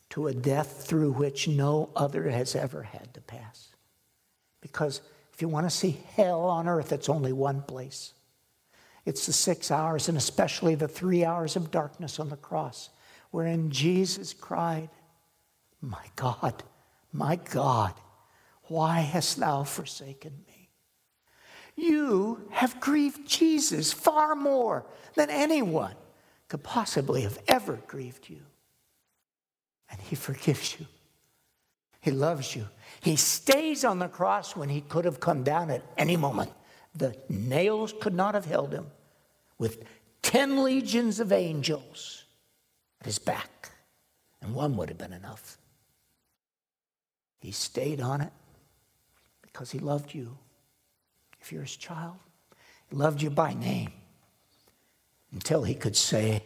to 0.10 0.28
a 0.28 0.34
death 0.34 0.86
through 0.86 1.12
which 1.12 1.48
no 1.48 1.90
other 1.96 2.30
has 2.30 2.56
ever 2.56 2.84
had 2.84 3.14
to 3.14 3.22
pass. 3.22 3.70
Because 4.62 5.02
if 5.34 5.42
you 5.42 5.48
want 5.48 5.66
to 5.66 5.76
see 5.76 6.00
hell 6.16 6.42
on 6.42 6.68
earth, 6.68 6.92
it's 6.92 7.10
only 7.10 7.34
one 7.34 7.62
place. 7.62 8.14
It's 9.06 9.26
the 9.26 9.34
six 9.34 9.72
hours, 9.72 10.10
and 10.10 10.18
especially 10.18 10.76
the 10.76 10.88
three 10.88 11.26
hours 11.26 11.56
of 11.56 11.72
darkness 11.72 12.20
on 12.20 12.30
the 12.30 12.38
cross, 12.38 12.90
wherein 13.32 13.72
Jesus 13.72 14.34
cried, 14.34 14.90
My 15.82 16.06
God, 16.16 16.64
my 17.12 17.38
God, 17.38 17.94
why 18.64 19.00
hast 19.00 19.38
thou 19.38 19.64
forsaken 19.64 20.34
me? 20.48 20.70
You 21.76 22.48
have 22.52 22.80
grieved 22.80 23.28
Jesus 23.28 23.92
far 23.92 24.36
more 24.36 24.86
than 25.16 25.30
anyone 25.30 25.96
could 26.48 26.64
possibly 26.64 27.22
have 27.22 27.40
ever 27.48 27.80
grieved 27.88 28.30
you. 28.30 28.42
And 29.90 30.00
he 30.02 30.16
forgives 30.16 30.80
you. 30.80 30.86
He 32.02 32.12
loves 32.12 32.56
you. 32.56 32.68
He 33.02 33.16
stays 33.16 33.86
on 33.86 34.00
the 34.00 34.08
cross 34.08 34.56
when 34.56 34.70
he 34.70 34.82
could 34.82 35.06
have 35.06 35.20
come 35.20 35.44
down 35.44 35.70
at 35.70 35.84
any 35.98 36.18
moment. 36.18 36.52
The 36.96 37.16
nails 37.30 37.94
could 38.00 38.14
not 38.14 38.34
have 38.34 38.46
held 38.46 38.74
him 38.74 38.88
with 39.58 39.84
10 40.24 40.64
legions 40.64 41.20
of 41.20 41.32
angels 41.32 42.21
at 43.02 43.06
his 43.08 43.20
back, 43.20 43.72
and 44.42 44.56
one 44.56 44.78
would 44.78 44.90
have 44.90 44.98
been 44.98 45.14
enough. 45.14 45.58
He 47.40 47.52
stayed 47.52 48.00
on 48.00 48.22
it 48.22 48.32
because 49.42 49.72
he 49.72 49.80
loved 49.80 50.14
you. 50.14 50.38
If 51.42 51.52
you're 51.52 51.64
his 51.64 51.76
child, 51.76 52.18
he 52.90 52.96
loved 52.96 53.22
you 53.22 53.32
by 53.32 53.54
name 53.54 53.92
until 55.32 55.64
he 55.64 55.74
could 55.74 55.96
say, 55.96 56.44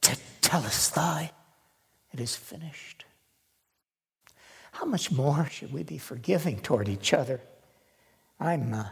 Tetelestai, 0.00 1.30
it 2.12 2.20
is 2.20 2.34
finished. 2.34 3.04
How 4.72 4.86
much 4.86 5.12
more 5.12 5.46
should 5.50 5.72
we 5.72 5.82
be 5.82 5.98
forgiving 5.98 6.60
toward 6.60 6.88
each 6.88 7.12
other? 7.12 7.40
I'm, 8.40 8.72
uh, 8.72 8.86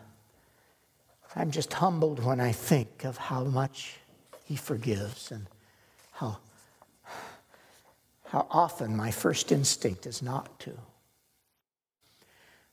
I'm 1.35 1.51
just 1.51 1.73
humbled 1.73 2.23
when 2.23 2.41
I 2.41 2.53
think 2.53 3.05
of 3.05 3.17
how 3.17 3.45
much 3.45 3.97
he 4.45 4.57
forgives 4.57 5.33
and 5.33 5.47
how, 6.13 6.39
how 8.33 8.47
often 8.51 8.97
my 8.97 9.11
first 9.11 9.53
instinct 9.53 10.07
is 10.07 10.23
not 10.23 10.59
to. 10.59 10.73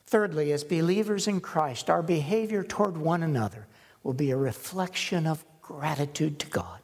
Thirdly, 0.05 0.53
as 0.53 0.63
believers 0.63 1.27
in 1.27 1.41
Christ, 1.41 1.89
our 1.89 2.01
behavior 2.01 2.63
toward 2.63 2.95
one 2.95 3.23
another 3.23 3.67
will 4.01 4.13
be 4.13 4.31
a 4.31 4.37
reflection 4.37 5.27
of 5.27 5.43
gratitude 5.61 6.39
to 6.39 6.47
God. 6.47 6.79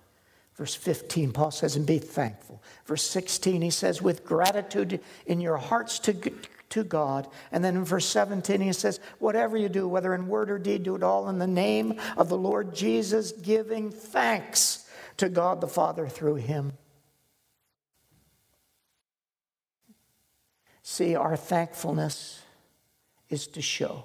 Verse 0.56 0.76
15, 0.76 1.32
Paul 1.32 1.52
says, 1.52 1.78
and 1.78 1.86
be 1.86 2.00
thankful. 2.00 2.62
Verse 2.86 3.04
16, 3.04 3.62
he 3.62 3.70
says, 3.70 4.02
with 4.02 4.26
gratitude 4.26 5.00
in 5.26 5.40
your 5.40 5.56
hearts 5.56 5.98
to, 6.00 6.34
to 6.72 6.84
God. 6.84 7.30
And 7.54 7.64
then 7.64 7.78
in 7.78 7.86
verse 7.86 8.06
17, 8.08 8.60
he 8.60 8.74
says, 8.74 9.00
whatever 9.20 9.56
you 9.56 9.70
do, 9.70 9.88
whether 9.88 10.14
in 10.14 10.28
word 10.28 10.52
or 10.52 10.60
deed, 10.60 10.84
do 10.84 10.98
it 10.98 11.04
all 11.04 11.30
in 11.30 11.40
the 11.40 11.48
name 11.48 11.98
of 12.18 12.28
the 12.28 12.38
Lord 12.38 12.76
Jesus, 12.76 13.32
giving 13.32 13.90
thanks 13.90 14.86
to 15.16 15.30
God 15.30 15.62
the 15.62 15.68
Father 15.70 16.10
through 16.10 16.36
him. 16.36 16.74
See, 20.88 21.16
our 21.16 21.36
thankfulness 21.36 22.44
is 23.28 23.48
to 23.48 23.62
show. 23.62 24.04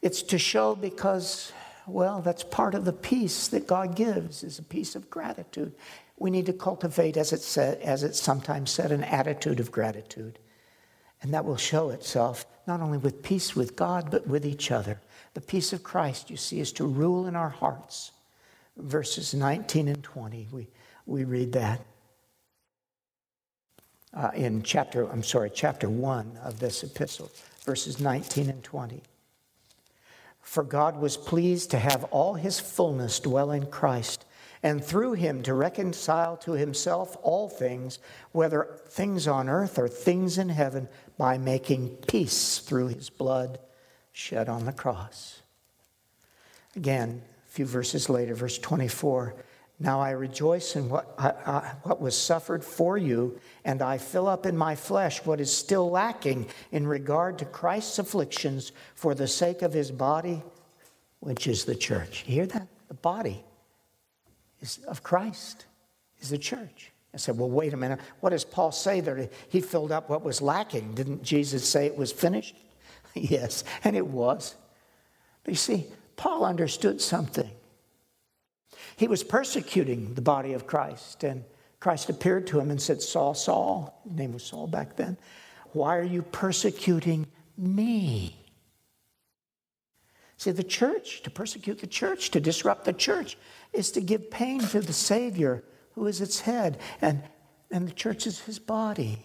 It's 0.00 0.22
to 0.22 0.38
show 0.38 0.76
because, 0.76 1.52
well, 1.84 2.20
that's 2.22 2.44
part 2.44 2.76
of 2.76 2.84
the 2.84 2.92
peace 2.92 3.48
that 3.48 3.66
God 3.66 3.96
gives, 3.96 4.44
is 4.44 4.60
a 4.60 4.62
peace 4.62 4.94
of 4.94 5.10
gratitude. 5.10 5.72
We 6.16 6.30
need 6.30 6.46
to 6.46 6.52
cultivate, 6.52 7.16
as 7.16 7.32
it 7.32 7.40
said, 7.40 7.80
as 7.80 8.04
it's 8.04 8.22
sometimes 8.22 8.70
said, 8.70 8.92
an 8.92 9.02
attitude 9.02 9.58
of 9.58 9.72
gratitude. 9.72 10.38
And 11.20 11.34
that 11.34 11.44
will 11.44 11.56
show 11.56 11.90
itself 11.90 12.46
not 12.68 12.80
only 12.80 12.98
with 12.98 13.24
peace 13.24 13.56
with 13.56 13.74
God, 13.74 14.12
but 14.12 14.28
with 14.28 14.46
each 14.46 14.70
other. 14.70 15.00
The 15.34 15.40
peace 15.40 15.72
of 15.72 15.82
Christ, 15.82 16.30
you 16.30 16.36
see, 16.36 16.60
is 16.60 16.70
to 16.74 16.86
rule 16.86 17.26
in 17.26 17.34
our 17.34 17.50
hearts. 17.50 18.12
Verses 18.76 19.34
19 19.34 19.88
and 19.88 20.04
20, 20.04 20.46
we, 20.52 20.68
we 21.04 21.24
read 21.24 21.50
that 21.54 21.84
uh, 24.16 24.30
in 24.34 24.62
chapter, 24.62 25.08
I'm 25.10 25.22
sorry, 25.22 25.50
chapter 25.54 25.88
1 25.88 26.38
of 26.42 26.58
this 26.58 26.82
epistle 26.82 27.30
verses 27.66 28.00
19 28.00 28.48
and 28.48 28.62
20. 28.62 29.02
For 30.40 30.62
God 30.62 30.98
was 30.98 31.16
pleased 31.16 31.72
to 31.72 31.78
have 31.78 32.04
all 32.04 32.34
his 32.34 32.60
fullness 32.60 33.18
dwell 33.18 33.50
in 33.50 33.66
Christ, 33.66 34.24
and 34.62 34.82
through 34.82 35.14
him 35.14 35.42
to 35.42 35.52
reconcile 35.52 36.36
to 36.38 36.52
himself 36.52 37.16
all 37.22 37.48
things, 37.48 37.98
whether 38.30 38.78
things 38.88 39.26
on 39.26 39.48
earth 39.48 39.78
or 39.78 39.88
things 39.88 40.38
in 40.38 40.48
heaven, 40.48 40.88
by 41.18 41.36
making 41.36 41.88
peace 42.08 42.60
through 42.60 42.88
his 42.88 43.10
blood 43.10 43.58
shed 44.12 44.48
on 44.48 44.64
the 44.64 44.72
cross. 44.72 45.42
Again, 46.76 47.22
a 47.46 47.50
few 47.50 47.66
verses 47.66 48.08
later, 48.08 48.34
verse 48.34 48.58
24 48.58 49.34
now 49.78 50.00
I 50.00 50.10
rejoice 50.12 50.74
in 50.74 50.88
what, 50.88 51.14
I, 51.18 51.28
I, 51.28 51.72
what 51.82 52.00
was 52.00 52.18
suffered 52.18 52.64
for 52.64 52.96
you, 52.96 53.38
and 53.64 53.82
I 53.82 53.98
fill 53.98 54.26
up 54.26 54.46
in 54.46 54.56
my 54.56 54.74
flesh 54.74 55.24
what 55.24 55.40
is 55.40 55.54
still 55.54 55.90
lacking 55.90 56.48
in 56.72 56.86
regard 56.86 57.38
to 57.38 57.44
Christ's 57.44 57.98
afflictions 57.98 58.72
for 58.94 59.14
the 59.14 59.28
sake 59.28 59.60
of 59.60 59.74
his 59.74 59.90
body, 59.90 60.42
which 61.20 61.46
is 61.46 61.64
the 61.64 61.74
church. 61.74 62.24
You 62.26 62.34
hear 62.36 62.46
that? 62.46 62.68
The 62.88 62.94
body 62.94 63.44
is 64.62 64.78
of 64.88 65.02
Christ 65.02 65.66
is 66.20 66.30
the 66.30 66.38
church. 66.38 66.92
I 67.12 67.18
said, 67.18 67.38
well, 67.38 67.50
wait 67.50 67.72
a 67.72 67.76
minute. 67.76 68.00
What 68.20 68.30
does 68.30 68.44
Paul 68.44 68.72
say 68.72 69.00
there? 69.00 69.28
He 69.48 69.60
filled 69.60 69.92
up 69.92 70.08
what 70.08 70.22
was 70.22 70.42
lacking. 70.42 70.94
Didn't 70.94 71.22
Jesus 71.22 71.68
say 71.68 71.86
it 71.86 71.96
was 71.96 72.12
finished? 72.12 72.56
yes, 73.14 73.64
and 73.84 73.96
it 73.96 74.06
was. 74.06 74.54
But 75.44 75.52
you 75.52 75.56
see, 75.56 75.86
Paul 76.16 76.44
understood 76.44 77.00
something. 77.00 77.50
He 78.96 79.08
was 79.08 79.22
persecuting 79.22 80.14
the 80.14 80.22
body 80.22 80.54
of 80.54 80.66
Christ, 80.66 81.22
and 81.22 81.44
Christ 81.80 82.08
appeared 82.08 82.46
to 82.48 82.58
him 82.58 82.70
and 82.70 82.80
said, 82.80 83.02
Saul, 83.02 83.34
Saul, 83.34 84.00
his 84.04 84.16
name 84.16 84.32
was 84.32 84.42
Saul 84.42 84.66
back 84.66 84.96
then, 84.96 85.18
Why 85.72 85.96
are 85.96 86.02
you 86.02 86.22
persecuting 86.22 87.26
me? 87.56 88.42
See, 90.38 90.50
the 90.50 90.62
church, 90.62 91.22
to 91.22 91.30
persecute 91.30 91.78
the 91.78 91.86
church, 91.86 92.30
to 92.30 92.40
disrupt 92.40 92.84
the 92.84 92.92
church, 92.92 93.38
is 93.72 93.90
to 93.92 94.00
give 94.00 94.30
pain 94.30 94.60
to 94.60 94.80
the 94.80 94.92
Savior 94.92 95.64
who 95.92 96.06
is 96.06 96.20
its 96.20 96.40
head, 96.40 96.78
and, 97.00 97.22
and 97.70 97.88
the 97.88 97.92
church 97.92 98.26
is 98.26 98.40
his 98.40 98.58
body. 98.58 99.24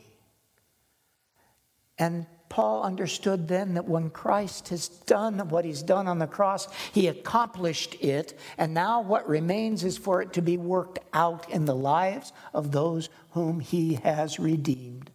And 1.98 2.26
Paul 2.52 2.84
understood 2.84 3.48
then 3.48 3.76
that 3.76 3.88
when 3.88 4.10
Christ 4.10 4.68
has 4.70 4.90
done 4.90 5.40
what 5.48 5.64
he's 5.64 5.82
done 5.82 6.06
on 6.06 6.20
the 6.20 6.28
cross, 6.28 6.68
he 6.92 7.08
accomplished 7.08 7.96
it, 8.02 8.38
and 8.58 8.74
now 8.74 9.00
what 9.00 9.26
remains 9.26 9.86
is 9.86 9.98
for 9.98 10.22
it 10.22 10.34
to 10.34 10.42
be 10.42 10.58
worked 10.58 11.00
out 11.14 11.50
in 11.50 11.64
the 11.64 11.74
lives 11.74 12.34
of 12.54 12.74
those 12.74 13.08
whom 13.30 13.62
he 13.62 13.94
has 14.04 14.38
redeemed 14.38 15.12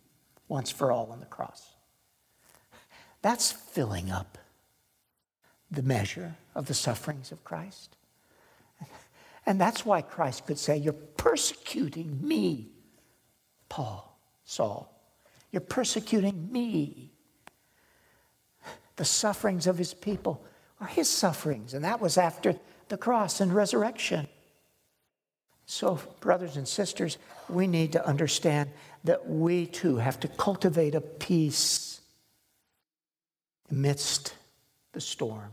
once 0.49 0.71
for 0.71 0.91
all 0.91 1.13
on 1.13 1.21
the 1.21 1.27
cross. 1.27 1.75
That's 3.21 3.53
filling 3.53 4.11
up 4.11 4.39
the 5.71 5.83
measure 5.83 6.37
of 6.55 6.69
the 6.69 6.75
sufferings 6.75 7.33
of 7.33 7.45
Christ. 7.45 7.97
And 9.45 9.61
that's 9.61 9.85
why 9.85 10.01
Christ 10.01 10.47
could 10.47 10.59
say, 10.59 10.79
You're 10.79 10.95
persecuting 10.95 12.27
me, 12.27 12.71
Paul, 13.69 14.19
Saul. 14.47 14.91
You're 15.53 15.61
persecuting 15.61 16.51
me. 16.51 17.13
The 18.97 19.05
sufferings 19.05 19.67
of 19.67 19.79
his 19.79 19.95
people 19.95 20.45
are 20.81 20.87
his 20.87 21.09
sufferings, 21.09 21.75
and 21.75 21.85
that 21.85 22.01
was 22.01 22.19
after 22.19 22.57
the 22.89 22.97
cross 22.97 23.41
and 23.41 23.55
resurrection. 23.55 24.29
So, 25.67 26.01
brothers 26.21 26.57
and 26.57 26.67
sisters, 26.67 27.19
we 27.49 27.67
need 27.67 27.93
to 27.93 28.07
understand 28.07 28.71
that 29.05 29.29
we 29.29 29.67
too 29.67 29.97
have 29.97 30.21
to 30.21 30.29
cultivate 30.29 30.95
a 30.95 31.01
peace 31.01 32.01
amidst 33.71 34.35
the 34.93 35.01
storm 35.01 35.51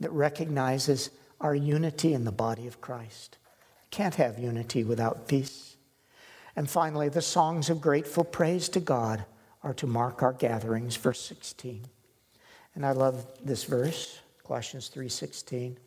that 0.00 0.12
recognizes 0.12 1.10
our 1.40 1.54
unity 1.54 2.14
in 2.14 2.24
the 2.24 2.32
body 2.32 2.66
of 2.66 2.80
Christ. 2.80 3.38
Can't 3.90 4.14
have 4.14 4.38
unity 4.38 4.84
without 4.84 5.28
peace. 5.28 5.76
And 6.56 6.70
finally, 6.70 7.08
the 7.08 7.22
songs 7.22 7.68
of 7.70 7.80
grateful 7.80 8.24
praise 8.24 8.68
to 8.70 8.80
God 8.80 9.24
are 9.62 9.74
to 9.74 9.86
mark 9.86 10.22
our 10.22 10.32
gatherings, 10.32 10.96
verse 10.96 11.20
16. 11.20 11.86
And 12.74 12.84
I 12.84 12.92
love 12.92 13.26
this 13.42 13.64
verse, 13.64 14.18
Colossians 14.44 14.88
3:16. 14.88 15.78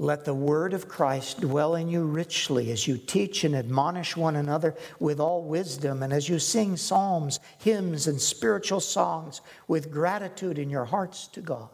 Let 0.00 0.24
the 0.24 0.34
word 0.34 0.74
of 0.74 0.86
Christ 0.86 1.40
dwell 1.40 1.74
in 1.74 1.88
you 1.88 2.04
richly 2.04 2.70
as 2.70 2.86
you 2.86 2.96
teach 2.96 3.42
and 3.42 3.56
admonish 3.56 4.16
one 4.16 4.36
another 4.36 4.76
with 5.00 5.18
all 5.18 5.42
wisdom, 5.42 6.04
and 6.04 6.12
as 6.12 6.28
you 6.28 6.38
sing 6.38 6.76
psalms, 6.76 7.40
hymns, 7.58 8.06
and 8.06 8.20
spiritual 8.20 8.78
songs 8.78 9.40
with 9.66 9.90
gratitude 9.90 10.56
in 10.56 10.70
your 10.70 10.84
hearts 10.84 11.26
to 11.28 11.40
God. 11.40 11.70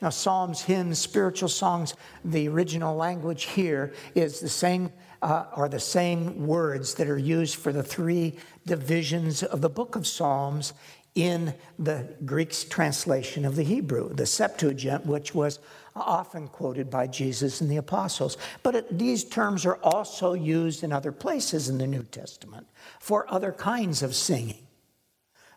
Now, 0.00 0.10
psalms, 0.10 0.62
hymns, 0.62 0.98
spiritual 0.98 1.48
songs, 1.48 1.94
the 2.24 2.48
original 2.48 2.96
language 2.96 3.44
here 3.44 3.92
is 4.16 4.40
the 4.40 4.48
same, 4.48 4.92
uh, 5.22 5.44
are 5.52 5.68
the 5.68 5.78
same 5.78 6.48
words 6.48 6.94
that 6.94 7.08
are 7.08 7.16
used 7.16 7.54
for 7.54 7.72
the 7.72 7.84
three 7.84 8.36
divisions 8.66 9.44
of 9.44 9.60
the 9.60 9.70
book 9.70 9.94
of 9.94 10.04
Psalms 10.04 10.72
in 11.14 11.54
the 11.78 12.16
Greek's 12.24 12.64
translation 12.64 13.44
of 13.44 13.56
the 13.56 13.62
Hebrew, 13.62 14.14
the 14.14 14.26
Septuagint, 14.26 15.04
which 15.04 15.34
was 15.34 15.58
often 15.94 16.48
quoted 16.48 16.90
by 16.90 17.06
Jesus 17.06 17.60
and 17.60 17.70
the 17.70 17.76
apostles. 17.76 18.38
But 18.62 18.74
it, 18.74 18.98
these 18.98 19.24
terms 19.24 19.66
are 19.66 19.76
also 19.82 20.32
used 20.32 20.82
in 20.82 20.92
other 20.92 21.12
places 21.12 21.68
in 21.68 21.78
the 21.78 21.86
New 21.86 22.04
Testament 22.04 22.66
for 22.98 23.30
other 23.32 23.52
kinds 23.52 24.02
of 24.02 24.14
singing. 24.14 24.66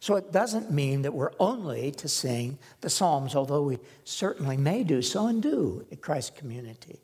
So 0.01 0.17
it 0.17 0.31
doesn't 0.31 0.71
mean 0.71 1.03
that 1.03 1.13
we're 1.13 1.31
only 1.39 1.91
to 1.93 2.07
sing 2.07 2.59
the 2.81 2.89
Psalms, 2.89 3.33
although 3.33 3.63
we 3.63 3.79
certainly 4.03 4.57
may 4.57 4.83
do 4.83 5.01
so 5.01 5.27
and 5.27 5.41
do 5.41 5.85
at 5.91 6.01
Christ 6.01 6.35
community. 6.35 7.01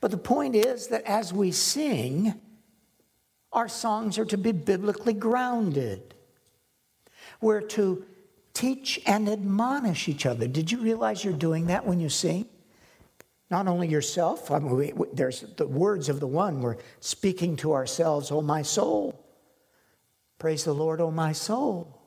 But 0.00 0.10
the 0.10 0.16
point 0.16 0.56
is 0.56 0.88
that 0.88 1.04
as 1.04 1.32
we 1.32 1.52
sing, 1.52 2.34
our 3.52 3.68
songs 3.68 4.18
are 4.18 4.24
to 4.24 4.38
be 4.38 4.50
biblically 4.50 5.12
grounded. 5.12 6.14
We're 7.42 7.60
to 7.60 8.04
teach 8.54 9.00
and 9.06 9.28
admonish 9.28 10.08
each 10.08 10.24
other. 10.24 10.46
Did 10.46 10.72
you 10.72 10.78
realize 10.78 11.24
you're 11.24 11.34
doing 11.34 11.66
that 11.66 11.84
when 11.84 12.00
you 12.00 12.08
sing? 12.08 12.46
Not 13.50 13.68
only 13.68 13.88
yourself, 13.88 14.50
I 14.50 14.58
mean, 14.58 14.74
we, 14.74 14.92
there's 15.12 15.42
the 15.58 15.66
words 15.66 16.08
of 16.08 16.20
the 16.20 16.26
one, 16.26 16.62
we're 16.62 16.78
speaking 17.00 17.56
to 17.56 17.74
ourselves, 17.74 18.30
oh 18.30 18.40
my 18.40 18.62
soul. 18.62 19.22
Praise 20.38 20.64
the 20.64 20.72
Lord, 20.72 21.00
oh 21.02 21.10
my 21.10 21.32
soul. 21.32 22.00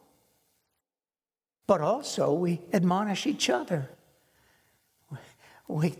But 1.67 1.81
also, 1.81 2.33
we 2.33 2.61
admonish 2.73 3.27
each 3.27 3.49
other. 3.49 3.89
We 5.67 5.95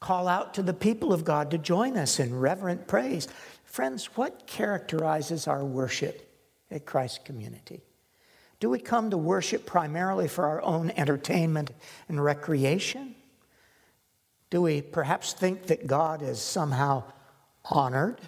call 0.00 0.28
out 0.28 0.54
to 0.54 0.62
the 0.62 0.74
people 0.74 1.12
of 1.12 1.24
God 1.24 1.50
to 1.50 1.58
join 1.58 1.96
us 1.96 2.20
in 2.20 2.38
reverent 2.38 2.86
praise. 2.86 3.26
Friends, 3.64 4.16
what 4.16 4.46
characterizes 4.46 5.48
our 5.48 5.64
worship 5.64 6.32
at 6.70 6.86
Christ 6.86 7.24
Community? 7.24 7.82
Do 8.60 8.70
we 8.70 8.78
come 8.78 9.10
to 9.10 9.18
worship 9.18 9.66
primarily 9.66 10.26
for 10.26 10.46
our 10.46 10.60
own 10.62 10.90
entertainment 10.96 11.70
and 12.08 12.22
recreation? 12.22 13.14
Do 14.50 14.62
we 14.62 14.82
perhaps 14.82 15.32
think 15.32 15.66
that 15.66 15.86
God 15.86 16.22
is 16.22 16.40
somehow 16.40 17.04
honored 17.64 18.20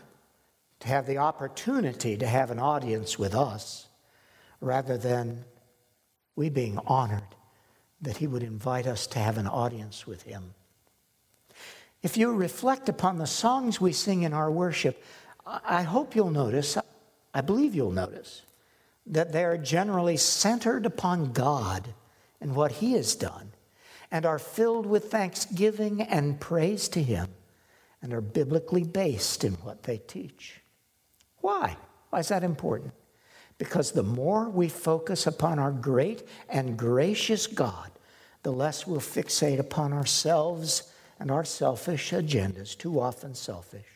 to 0.81 0.89
have 0.89 1.07
the 1.07 1.19
opportunity 1.19 2.17
to 2.17 2.27
have 2.27 2.51
an 2.51 2.59
audience 2.59 3.19
with 3.19 3.35
us 3.35 3.89
rather 4.61 4.97
than 4.97 5.45
we 6.37 6.49
being 6.49 6.79
honored 6.87 7.23
that 8.03 8.19
He 8.19 8.27
would 8.27 8.43
invite 8.43 8.87
us 8.87 9.07
to 9.09 9.19
have 9.19 9.37
an 9.37 9.47
audience 9.47 10.07
with 10.07 10.23
Him? 10.23 10.55
If 12.03 12.17
you 12.17 12.33
reflect 12.33 12.89
upon 12.89 13.19
the 13.19 13.27
songs 13.27 13.81
we 13.81 13.93
sing 13.93 14.23
in 14.23 14.33
our 14.33 14.51
worship, 14.51 15.03
I 15.47 15.83
hope 15.83 16.15
you'll 16.15 16.31
notice, 16.31 16.79
I 17.35 17.41
believe 17.41 17.75
you'll 17.75 17.91
notice, 17.91 18.43
that 19.07 19.33
they 19.33 19.45
are 19.45 19.59
generally 19.59 20.17
centered 20.17 20.87
upon 20.87 21.33
God 21.33 21.95
and 22.41 22.55
what 22.55 22.73
He 22.73 22.93
has 22.93 23.15
done 23.15 23.53
and 24.11 24.27
are 24.27 24.39
filled 24.39 24.87
with 24.87 25.11
thanksgiving 25.11 26.03
and 26.03 26.41
praise 26.41 26.89
to 26.91 27.03
Him 27.03 27.29
and 28.03 28.13
are 28.13 28.21
biblically 28.21 28.85
based 28.85 29.45
in 29.45 29.55
what 29.55 29.83
they 29.85 29.99
teach. 29.99 30.61
Why? 31.39 31.77
Why 32.11 32.19
is 32.21 32.29
that 32.29 32.45
important? 32.45 32.93
Because 33.59 33.93
the 33.93 34.03
more 34.03 34.49
we 34.49 34.69
focus 34.69 35.27
upon 35.27 35.59
our 35.59 35.71
great 35.71 36.27
and 36.49 36.79
gracious 36.79 37.47
God, 37.47 37.91
the 38.43 38.53
less 38.53 38.87
we'll 38.87 39.01
fixate 39.01 39.59
upon 39.59 39.93
ourselves 39.93 40.91
and 41.19 41.31
our 41.31 41.45
selfish 41.45 42.11
agendas, 42.13 42.77
too 42.77 42.99
often 42.99 43.35
selfish. 43.35 43.87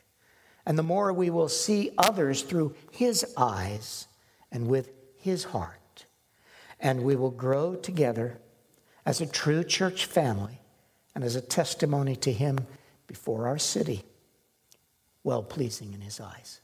And 0.67 0.79
the 0.79 0.83
more 0.83 1.13
we 1.13 1.31
will 1.31 1.49
see 1.49 1.93
others 1.97 2.43
through 2.43 2.75
His 2.91 3.25
eyes 3.37 4.07
and 4.53 4.69
with 4.69 4.91
His 5.17 5.45
heart. 5.45 6.05
And 6.81 7.03
we 7.03 7.17
will 7.17 7.31
grow 7.31 7.75
together 7.75 8.39
as 9.07 9.21
a 9.21 9.27
true 9.27 9.65
church 9.65 10.07
family 10.07 10.61
and 11.15 11.25
as 11.25 11.37
a 11.37 11.41
testimony 11.41 12.17
to 12.17 12.33
Him 12.33 12.59
before 13.07 13.47
our 13.47 13.59
city, 13.59 14.05
well 15.23 15.43
pleasing 15.43 15.93
in 15.93 16.01
His 16.01 16.21
eyes. 16.21 16.61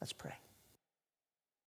Let's 0.00 0.12
pray. 0.12 0.39